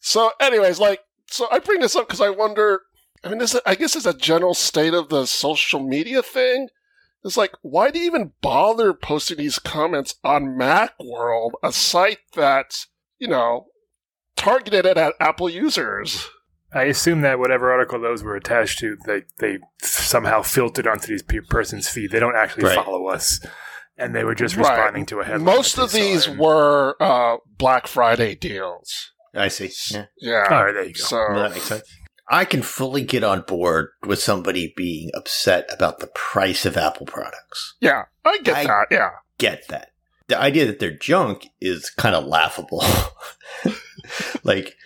So, 0.04 0.32
anyways, 0.40 0.78
like, 0.80 1.00
so 1.30 1.46
I 1.50 1.60
bring 1.60 1.80
this 1.80 1.96
up 1.96 2.06
because 2.08 2.20
I 2.20 2.28
wonder. 2.30 2.80
I 3.24 3.28
mean, 3.28 3.38
this 3.38 3.58
I 3.64 3.76
guess 3.76 3.94
is 3.94 4.04
a 4.04 4.12
general 4.12 4.52
state 4.52 4.94
of 4.94 5.08
the 5.08 5.26
social 5.26 5.80
media 5.80 6.22
thing. 6.22 6.68
It's 7.24 7.36
like, 7.36 7.52
why 7.62 7.92
do 7.92 8.00
you 8.00 8.06
even 8.06 8.32
bother 8.42 8.92
posting 8.92 9.36
these 9.38 9.60
comments 9.60 10.16
on 10.24 10.58
MacWorld, 10.58 11.52
a 11.62 11.70
site 11.72 12.18
that's 12.34 12.88
you 13.20 13.28
know 13.28 13.66
targeted 14.36 14.84
at 14.86 15.14
Apple 15.20 15.48
users? 15.48 16.26
I 16.74 16.84
assume 16.84 17.20
that 17.20 17.38
whatever 17.38 17.70
article 17.70 18.00
those 18.00 18.24
were 18.24 18.34
attached 18.34 18.80
to, 18.80 18.96
they 19.06 19.22
they 19.38 19.58
somehow 19.82 20.42
filtered 20.42 20.88
onto 20.88 21.06
these 21.06 21.22
pe- 21.22 21.40
person's 21.48 21.88
feed. 21.88 22.10
They 22.10 22.18
don't 22.18 22.34
actually 22.34 22.64
Right. 22.64 22.74
follow 22.84 23.06
us, 23.06 23.38
and 23.96 24.16
they 24.16 24.24
were 24.24 24.34
just 24.34 24.56
Right. 24.56 24.68
responding 24.68 25.06
to 25.06 25.20
a 25.20 25.24
headline. 25.24 25.44
Most 25.44 25.78
of 25.78 25.92
these 25.92 26.26
and- 26.26 26.40
were 26.40 26.96
uh, 26.98 27.36
Black 27.56 27.86
Friday 27.86 28.34
deals. 28.34 29.11
I 29.34 29.48
see. 29.48 29.70
Yeah. 29.94 30.06
Yeah. 30.18 30.44
All 30.50 30.64
right, 30.64 30.72
there 30.72 30.84
you 30.84 30.94
go. 30.94 31.00
So 31.00 31.16
Well, 31.16 31.42
that 31.42 31.52
makes 31.52 31.64
sense. 31.66 31.82
I 32.30 32.44
can 32.44 32.62
fully 32.62 33.02
get 33.02 33.24
on 33.24 33.42
board 33.42 33.88
with 34.06 34.20
somebody 34.20 34.72
being 34.76 35.10
upset 35.14 35.68
about 35.72 35.98
the 35.98 36.06
price 36.08 36.64
of 36.64 36.76
Apple 36.76 37.06
products. 37.06 37.74
yeah, 37.80 38.04
I 38.24 38.38
get 38.42 38.56
I- 38.56 38.64
that. 38.64 38.86
Yeah. 38.90 39.10
Get 39.38 39.68
that. 39.68 39.88
The 40.28 40.38
idea 40.38 40.66
that 40.66 40.78
they're 40.78 40.96
junk 40.96 41.48
is 41.60 41.90
kind 41.90 42.14
of 42.14 42.24
laughable. 42.24 42.82
like, 44.44 44.76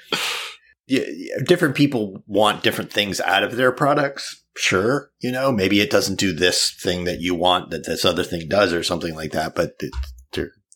yeah, 0.86 1.04
yeah, 1.08 1.36
different 1.46 1.74
people 1.74 2.22
want 2.26 2.62
different 2.62 2.92
things 2.92 3.20
out 3.20 3.42
of 3.42 3.56
their 3.56 3.72
products. 3.72 4.42
Sure, 4.56 5.10
you 5.20 5.30
know, 5.30 5.52
maybe 5.52 5.80
it 5.80 5.90
doesn't 5.90 6.18
do 6.18 6.32
this 6.32 6.70
thing 6.70 7.04
that 7.04 7.20
you 7.20 7.34
want 7.34 7.70
that 7.70 7.84
this 7.84 8.04
other 8.04 8.24
thing 8.24 8.48
does 8.48 8.72
or 8.72 8.82
something 8.82 9.14
like 9.14 9.32
that. 9.32 9.54
But 9.54 9.74
it, 9.80 9.92
they're- 9.92 9.92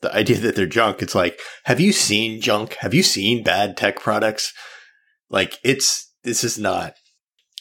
the 0.01 0.15
idea 0.15 0.39
that 0.39 0.57
they're 0.57 0.67
junk, 0.67 1.03
it's 1.03 1.15
like, 1.15 1.39
have 1.65 1.81
you 1.81 1.93
seen 1.93 2.41
junk? 2.41 2.75
Have 2.81 2.95
you 2.95 3.03
seen 3.03 3.43
bad 3.43 3.77
tech 3.77 4.01
products? 4.01 4.53
Like, 5.29 5.59
it's, 5.63 6.11
this 6.25 6.43
is 6.45 6.59
not. 6.59 6.95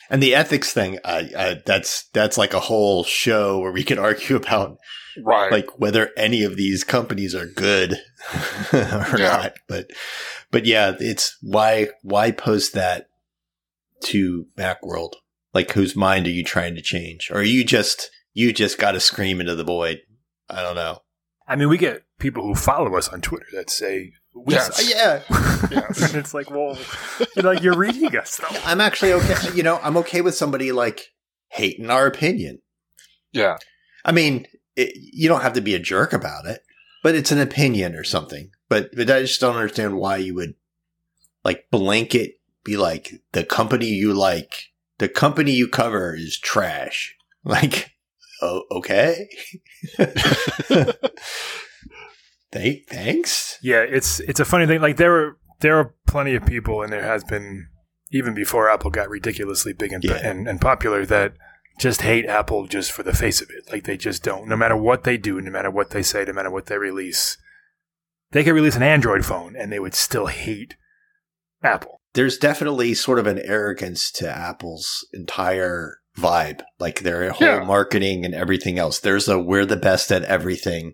And 0.10 0.23
the 0.23 0.34
ethics 0.34 0.73
thing, 0.73 0.97
I, 1.06 1.30
I, 1.38 1.62
that's 1.65 2.10
that's 2.13 2.36
like 2.38 2.54
a 2.56 2.60
whole 2.62 3.04
show 3.04 3.60
where 3.60 3.71
we 3.71 3.84
can 3.84 3.99
argue 3.99 4.36
about 4.36 4.78
Right. 5.23 5.52
like 5.52 5.80
whether 5.80 6.10
any 6.17 6.43
of 6.43 6.56
these 6.56 6.84
companies 6.84 7.36
are 7.36 7.45
good 7.45 7.93
or 8.73 8.80
Yeah. 9.19 9.38
not. 9.38 9.54
But 9.67 9.91
but 10.49 10.65
yeah, 10.65 10.93
it's 10.99 11.38
why 11.41 11.89
why 12.02 12.32
post 12.32 12.73
that 12.73 13.08
to 14.06 14.47
Macworld? 14.58 15.13
Like 15.54 15.71
whose 15.73 15.95
mind 15.95 16.25
are 16.25 16.32
you 16.32 16.43
trying 16.43 16.73
to 16.75 16.82
change? 16.82 17.30
Or 17.32 17.39
are 17.39 17.43
you 17.43 17.63
just 17.63 18.10
you 18.34 18.52
just 18.54 18.78
got 18.80 18.93
to 18.93 18.99
scream 18.99 19.39
into 19.39 19.56
the 19.56 19.63
void? 19.63 19.99
I 20.49 20.62
don't 20.63 20.75
know. 20.75 20.99
I 21.47 21.56
mean, 21.56 21.69
we 21.69 21.78
get 21.78 22.04
people 22.20 22.44
who 22.44 22.54
follow 22.56 22.96
us 22.96 23.08
on 23.10 23.22
Twitter 23.22 23.48
that 23.54 23.70
say, 23.70 24.12
we 24.36 24.54
Yes. 24.54 24.76
suck. 24.76 24.86
yeah, 24.90 25.22
Yes. 25.72 26.02
and 26.02 26.16
it's 26.16 26.34
like, 26.34 26.50
well, 26.52 26.78
you're 27.36 27.44
like 27.46 27.64
you're 27.64 27.78
reading 27.78 28.16
us 28.16 28.38
though. 28.38 28.58
I'm 28.66 28.80
actually 28.82 29.14
okay. 29.14 29.36
You 29.56 29.64
know, 29.64 29.80
I'm 29.84 29.98
okay 29.98 30.22
with 30.22 30.36
somebody 30.36 30.72
like 30.72 31.08
hating 31.50 31.90
our 31.90 32.06
opinion. 32.06 32.60
yeah. 33.34 33.58
I 34.06 34.12
mean, 34.14 34.46
it, 34.78 34.94
you 34.96 35.28
don't 35.28 35.42
have 35.42 35.54
to 35.54 35.62
be 35.62 35.76
a 35.76 35.80
jerk 35.80 36.14
about 36.14 36.46
it, 36.46 36.62
but 37.04 37.16
it's 37.16 37.32
an 37.32 37.40
opinion 37.40 37.96
or 37.96 38.04
something. 38.06 38.52
But 38.70 38.96
but 38.96 39.10
I 39.12 39.22
just 39.22 39.42
don't 39.42 39.56
understand 39.58 39.98
why 39.98 40.18
you 40.18 40.36
would 40.36 40.54
like 41.44 41.66
blanket 41.70 42.36
be 42.64 42.78
like 42.78 43.22
the 43.34 43.44
company 43.44 43.88
you 43.88 44.14
like, 44.14 44.70
the 45.00 45.10
company 45.10 45.52
you 45.52 45.68
cover 45.68 46.16
is 46.16 46.38
trash. 46.40 47.16
Like, 47.46 47.92
oh, 48.42 48.64
okay. 48.70 49.30
Thank, 52.52 52.88
thanks. 52.88 53.58
Yeah, 53.62 53.82
it's 53.82 54.20
it's 54.22 54.40
a 54.40 54.46
funny 54.46 54.66
thing. 54.66 54.82
Like 54.82 54.98
there 54.98 55.16
are 55.16 55.38
there 55.60 55.78
are 55.78 55.94
plenty 56.08 56.36
of 56.36 56.46
people, 56.46 56.82
and 56.82 56.92
there 56.92 57.04
has 57.04 57.24
been 57.24 57.68
even 58.12 58.34
before 58.34 58.70
Apple 58.70 58.90
got 58.90 59.10
ridiculously 59.10 59.74
big 59.74 59.92
and 59.94 60.04
Yeah. 60.04 60.18
and, 60.24 60.48
and 60.48 60.60
popular 60.60 61.06
that 61.06 61.34
just 61.80 62.02
hate 62.02 62.26
Apple 62.26 62.66
just 62.68 62.92
for 62.92 63.04
the 63.04 63.14
face 63.14 63.40
of 63.42 63.50
it. 63.52 63.72
Like 63.72 63.84
they 63.84 63.98
just 63.98 64.24
don't. 64.24 64.48
No 64.48 64.58
matter 64.58 64.76
what 64.76 65.04
they 65.04 65.18
do, 65.18 65.40
no 65.40 65.52
matter 65.52 65.70
what 65.72 65.92
they 65.92 66.02
say, 66.02 66.26
no 66.26 66.34
matter 66.34 66.50
what 66.50 66.66
they 66.66 66.78
release, 66.78 67.38
they 68.32 68.44
could 68.44 68.54
release 68.56 68.76
an 68.76 68.84
Android 68.84 69.24
phone 69.26 69.56
and 69.56 69.72
they 69.72 69.80
would 69.80 69.94
still 69.94 70.26
hate 70.26 70.76
Apple. 71.64 72.02
There's 72.14 72.38
definitely 72.40 72.96
sort 72.96 73.20
of 73.20 73.28
an 73.28 73.40
arrogance 73.40 74.12
to 74.14 74.28
Apple's 74.30 75.08
entire 75.14 75.98
vibe, 76.18 76.62
like 76.80 77.02
their 77.02 77.30
whole 77.30 77.48
Yeah. 77.48 77.64
marketing 77.64 78.26
and 78.26 78.34
everything 78.34 78.80
else. 78.80 79.00
There's 79.00 79.28
a 79.30 79.38
we're 79.40 79.66
the 79.66 79.76
best 79.78 80.12
at 80.12 80.24
everything. 80.24 80.94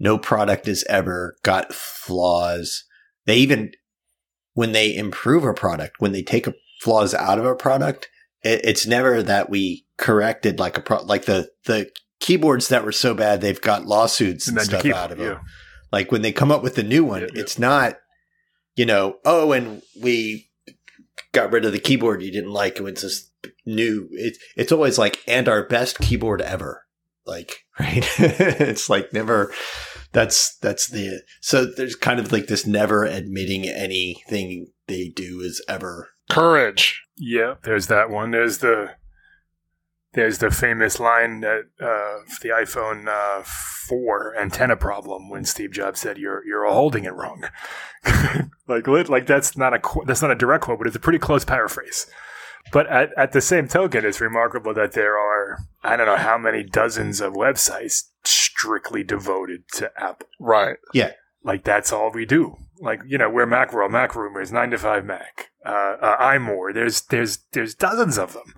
No 0.00 0.18
product 0.18 0.66
has 0.66 0.82
ever 0.88 1.36
got 1.42 1.72
flaws. 1.72 2.84
They 3.26 3.36
even, 3.36 3.72
when 4.54 4.72
they 4.72 4.96
improve 4.96 5.44
a 5.44 5.54
product, 5.54 6.00
when 6.00 6.12
they 6.12 6.22
take 6.22 6.46
a 6.46 6.54
flaws 6.80 7.14
out 7.14 7.38
of 7.38 7.44
a 7.44 7.54
product, 7.54 8.08
it, 8.42 8.62
it's 8.64 8.86
never 8.86 9.22
that 9.22 9.50
we 9.50 9.86
corrected 9.98 10.58
like 10.58 10.78
a 10.78 10.80
pro, 10.80 11.02
like 11.04 11.26
the, 11.26 11.50
the 11.66 11.90
keyboards 12.18 12.68
that 12.68 12.84
were 12.84 12.92
so 12.92 13.14
bad, 13.14 13.40
they've 13.40 13.60
got 13.60 13.86
lawsuits 13.86 14.48
and, 14.48 14.56
you 14.56 14.64
stuff 14.64 14.82
keep 14.82 14.94
out 14.94 15.12
of 15.12 15.18
them, 15.18 15.34
them. 15.34 15.40
Like 15.92 16.10
when 16.10 16.22
they 16.22 16.32
come 16.32 16.50
up 16.50 16.62
with 16.62 16.74
the 16.74 16.82
new 16.82 17.04
one, 17.04 17.20
Yeah, 17.20 17.28
yeah. 17.34 17.40
it's 17.42 17.58
not, 17.58 17.98
you 18.76 18.86
know, 18.86 19.16
oh, 19.24 19.52
and 19.52 19.82
we 20.00 20.50
got 21.32 21.52
rid 21.52 21.64
of 21.64 21.72
the 21.72 21.78
keyboard 21.78 22.22
you 22.22 22.32
didn't 22.32 22.50
like. 22.52 22.78
and 22.78 22.88
It's 22.88 23.02
just 23.02 23.30
new. 23.66 24.08
It's 24.12 24.38
it's 24.56 24.72
always 24.72 24.98
like, 24.98 25.22
and 25.26 25.48
our 25.48 25.66
best 25.66 25.98
keyboard 25.98 26.40
ever. 26.40 26.84
Like, 27.26 27.58
right? 27.80 28.06
it's 28.18 28.88
like 28.88 29.12
never. 29.12 29.52
That's 30.12 30.56
that's 30.56 30.88
the 30.88 31.22
so 31.40 31.64
there's 31.64 31.94
kind 31.94 32.18
of 32.18 32.32
like 32.32 32.46
this 32.46 32.66
never 32.66 33.04
admitting 33.04 33.68
anything 33.68 34.68
they 34.86 35.08
do 35.08 35.40
is 35.40 35.64
ever. 35.68 36.10
Courage. 36.28 37.02
Yeah, 37.16 37.54
there's 37.62 37.86
that 37.86 38.10
one. 38.10 38.32
There's 38.32 38.58
the 38.58 38.90
there's 40.12 40.38
the 40.38 40.50
famous 40.50 40.98
line 40.98 41.40
that 41.40 41.62
uh, 41.80 42.24
the 42.42 42.48
iPhone 42.48 43.06
uh, 43.06 43.44
four 43.44 44.36
antenna 44.36 44.76
problem 44.76 45.30
when 45.30 45.44
Steve 45.44 45.70
Jobs 45.70 46.00
said 46.00 46.18
you're 46.18 46.44
you're 46.44 46.66
holding 46.66 47.04
it 47.04 47.14
wrong. 47.14 47.48
like 48.68 48.88
lit- 48.88 49.08
like 49.08 49.26
that's 49.26 49.56
not 49.56 49.74
a 49.74 49.78
qu- 49.78 50.04
that's 50.06 50.22
not 50.22 50.32
a 50.32 50.36
direct 50.36 50.64
quote, 50.64 50.78
but 50.78 50.86
it's 50.88 50.96
a 50.96 51.00
pretty 51.00 51.20
close 51.20 51.44
paraphrase. 51.44 52.06
But 52.72 52.88
at, 52.88 53.10
at 53.16 53.32
the 53.32 53.40
same 53.40 53.68
token, 53.68 54.04
it's 54.04 54.20
remarkable 54.20 54.74
that 54.74 54.92
there 54.92 55.16
are 55.16 55.58
I 55.84 55.96
don't 55.96 56.06
know 56.06 56.16
how 56.16 56.36
many 56.36 56.64
dozens 56.64 57.20
of 57.20 57.34
websites 57.34 58.02
strictly 58.60 59.02
devoted 59.02 59.62
to 59.72 59.90
Apple. 59.96 60.28
Right. 60.38 60.76
Yeah. 60.92 61.12
Like 61.42 61.64
that's 61.64 61.92
all 61.92 62.10
we 62.12 62.26
do. 62.26 62.56
Like 62.80 63.00
you 63.06 63.18
know, 63.18 63.30
we're 63.30 63.46
Macworld, 63.46 63.90
Mac 63.90 64.14
Rumors, 64.14 64.52
Nine 64.52 64.70
to 64.70 64.78
Five 64.78 65.04
Mac, 65.04 65.50
uh, 65.64 65.96
uh, 66.00 66.18
iMore. 66.18 66.72
There's 66.74 67.02
there's 67.02 67.38
there's 67.52 67.74
dozens 67.74 68.18
of 68.18 68.34
them. 68.34 68.54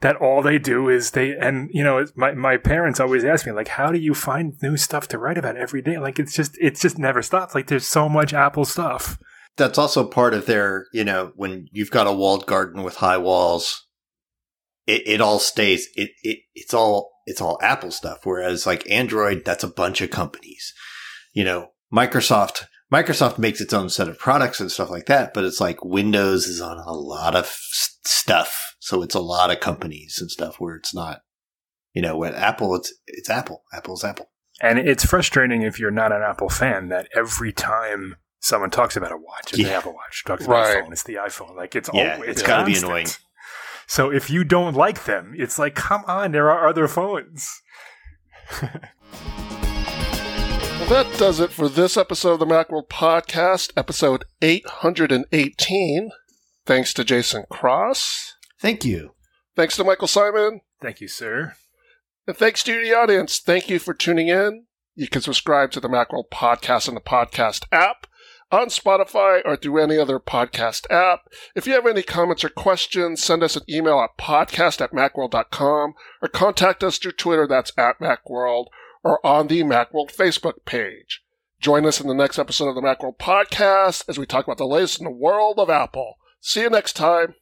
That 0.00 0.16
all 0.16 0.42
they 0.42 0.58
do 0.58 0.90
is 0.90 1.12
they 1.12 1.34
and 1.36 1.70
you 1.72 1.82
know 1.82 2.06
my 2.14 2.32
my 2.32 2.56
parents 2.56 3.00
always 3.00 3.24
ask 3.24 3.46
me 3.46 3.52
like, 3.52 3.68
how 3.68 3.92
do 3.92 3.98
you 3.98 4.14
find 4.14 4.54
new 4.62 4.76
stuff 4.76 5.08
to 5.08 5.18
write 5.18 5.38
about 5.38 5.56
every 5.56 5.82
day? 5.82 5.98
Like 5.98 6.18
it's 6.18 6.34
just 6.34 6.56
it's 6.60 6.80
just 6.80 6.98
never 6.98 7.22
stops. 7.22 7.54
Like 7.54 7.66
there's 7.66 7.86
so 7.86 8.08
much 8.08 8.34
Apple 8.34 8.64
stuff. 8.64 9.18
That's 9.56 9.78
also 9.78 10.06
part 10.06 10.34
of 10.34 10.44
their, 10.44 10.86
you 10.92 11.02
know, 11.02 11.32
when 11.34 11.68
you've 11.72 11.90
got 11.90 12.06
a 12.06 12.12
walled 12.12 12.44
garden 12.44 12.82
with 12.82 12.96
high 12.96 13.16
walls, 13.16 13.85
it, 14.86 15.02
it 15.06 15.20
all 15.20 15.38
stays. 15.38 15.88
It, 15.94 16.10
it 16.22 16.38
it's 16.54 16.74
all 16.74 17.12
it's 17.26 17.40
all 17.40 17.58
Apple 17.62 17.90
stuff. 17.90 18.20
Whereas 18.24 18.66
like 18.66 18.88
Android, 18.90 19.44
that's 19.44 19.64
a 19.64 19.68
bunch 19.68 20.00
of 20.00 20.10
companies. 20.10 20.72
You 21.32 21.44
know, 21.44 21.68
Microsoft 21.92 22.64
Microsoft 22.92 23.38
makes 23.38 23.60
its 23.60 23.72
own 23.72 23.88
set 23.90 24.08
of 24.08 24.18
products 24.18 24.60
and 24.60 24.70
stuff 24.70 24.90
like 24.90 25.06
that, 25.06 25.34
but 25.34 25.44
it's 25.44 25.60
like 25.60 25.84
Windows 25.84 26.46
is 26.46 26.60
on 26.60 26.78
a 26.78 26.92
lot 26.92 27.34
of 27.34 27.46
stuff, 28.04 28.76
so 28.78 29.02
it's 29.02 29.14
a 29.14 29.20
lot 29.20 29.50
of 29.50 29.60
companies 29.60 30.18
and 30.20 30.30
stuff 30.30 30.56
where 30.60 30.76
it's 30.76 30.94
not. 30.94 31.20
You 31.94 32.02
know, 32.02 32.16
with 32.16 32.34
Apple, 32.34 32.74
it's 32.76 32.92
it's 33.06 33.30
Apple. 33.30 33.64
Apple's 33.72 34.04
Apple. 34.04 34.30
And 34.60 34.78
it's 34.78 35.04
frustrating 35.04 35.62
if 35.62 35.78
you're 35.78 35.90
not 35.90 36.12
an 36.12 36.22
Apple 36.22 36.48
fan 36.48 36.88
that 36.88 37.08
every 37.14 37.52
time 37.52 38.16
someone 38.40 38.70
talks 38.70 38.96
about 38.96 39.12
a 39.12 39.16
watch, 39.16 39.48
it's 39.52 39.56
the 39.56 39.62
Yeah. 39.64 39.78
Apple 39.78 39.92
Watch. 39.94 40.22
Talks 40.24 40.44
about 40.44 40.54
Right. 40.54 40.78
a 40.78 40.82
phone, 40.82 40.92
it's 40.92 41.02
the 41.02 41.14
iPhone. 41.14 41.56
Like 41.56 41.74
it's 41.74 41.90
Yeah, 41.92 42.14
always 42.14 42.30
it's 42.30 42.42
gotta 42.42 42.64
be 42.64 42.76
annoying. 42.76 43.06
So 43.86 44.10
if 44.12 44.30
you 44.30 44.44
don't 44.44 44.74
like 44.74 45.04
them, 45.04 45.34
it's 45.36 45.58
like, 45.58 45.74
come 45.74 46.04
on, 46.06 46.32
there 46.32 46.50
are 46.50 46.68
other 46.68 46.88
phones. 46.88 47.62
Well, 50.78 51.04
that 51.04 51.18
does 51.18 51.40
it 51.40 51.50
for 51.50 51.68
this 51.68 51.96
episode 51.96 52.34
of 52.34 52.38
the 52.38 52.46
Macworld 52.46 52.86
Podcast, 52.86 53.72
episode 53.76 54.24
818. 54.40 56.10
Thanks 56.64 56.94
to 56.94 57.02
Jason 57.02 57.44
Cross. 57.50 58.34
Thank 58.60 58.84
you. 58.84 59.14
Thanks 59.56 59.76
to 59.76 59.84
Michael 59.84 60.06
Simon. 60.06 60.60
Thank 60.80 61.00
you, 61.00 61.08
sir. 61.08 61.54
And 62.28 62.36
thanks 62.36 62.62
to 62.64 62.80
the 62.80 62.94
audience. 62.94 63.40
Thank 63.40 63.68
you 63.68 63.80
for 63.80 63.94
tuning 63.94 64.28
in. 64.28 64.66
You 64.94 65.08
can 65.08 65.22
subscribe 65.22 65.72
to 65.72 65.80
the 65.80 65.88
Macworld 65.88 66.28
Podcast 66.32 66.88
in 66.88 66.94
the 66.94 67.00
podcast 67.00 67.64
app, 67.72 68.06
on 68.50 68.68
Spotify, 68.68 69.40
or 69.44 69.56
through 69.56 69.82
any 69.82 69.98
other 69.98 70.18
podcast 70.18 70.90
app. 70.90 71.28
If 71.54 71.66
you 71.66 71.74
have 71.74 71.86
any 71.86 72.02
comments 72.02 72.44
or 72.44 72.48
questions, 72.48 73.22
send 73.22 73.42
us 73.42 73.56
an 73.56 73.62
email 73.68 74.00
at 74.00 74.16
podcast 74.18 74.80
at 74.80 74.92
macworld.com 74.92 75.94
or 76.22 76.28
contact 76.28 76.84
us 76.84 76.98
through 76.98 77.12
Twitter, 77.12 77.46
that's 77.46 77.72
at 77.76 77.98
Macworld, 77.98 78.66
or 79.02 79.24
on 79.26 79.48
the 79.48 79.62
Macworld 79.62 80.14
Facebook 80.14 80.64
page. 80.64 81.22
Join 81.60 81.86
us 81.86 82.00
in 82.00 82.06
the 82.06 82.14
next 82.14 82.38
episode 82.38 82.68
of 82.68 82.74
the 82.74 82.82
Macworld 82.82 83.18
Podcast 83.18 84.04
as 84.08 84.18
we 84.18 84.26
talk 84.26 84.44
about 84.44 84.58
the 84.58 84.66
latest 84.66 85.00
in 85.00 85.04
the 85.04 85.10
world 85.10 85.58
of 85.58 85.70
Apple. 85.70 86.16
See 86.40 86.60
you 86.60 86.70
next 86.70 86.92
time. 86.94 87.34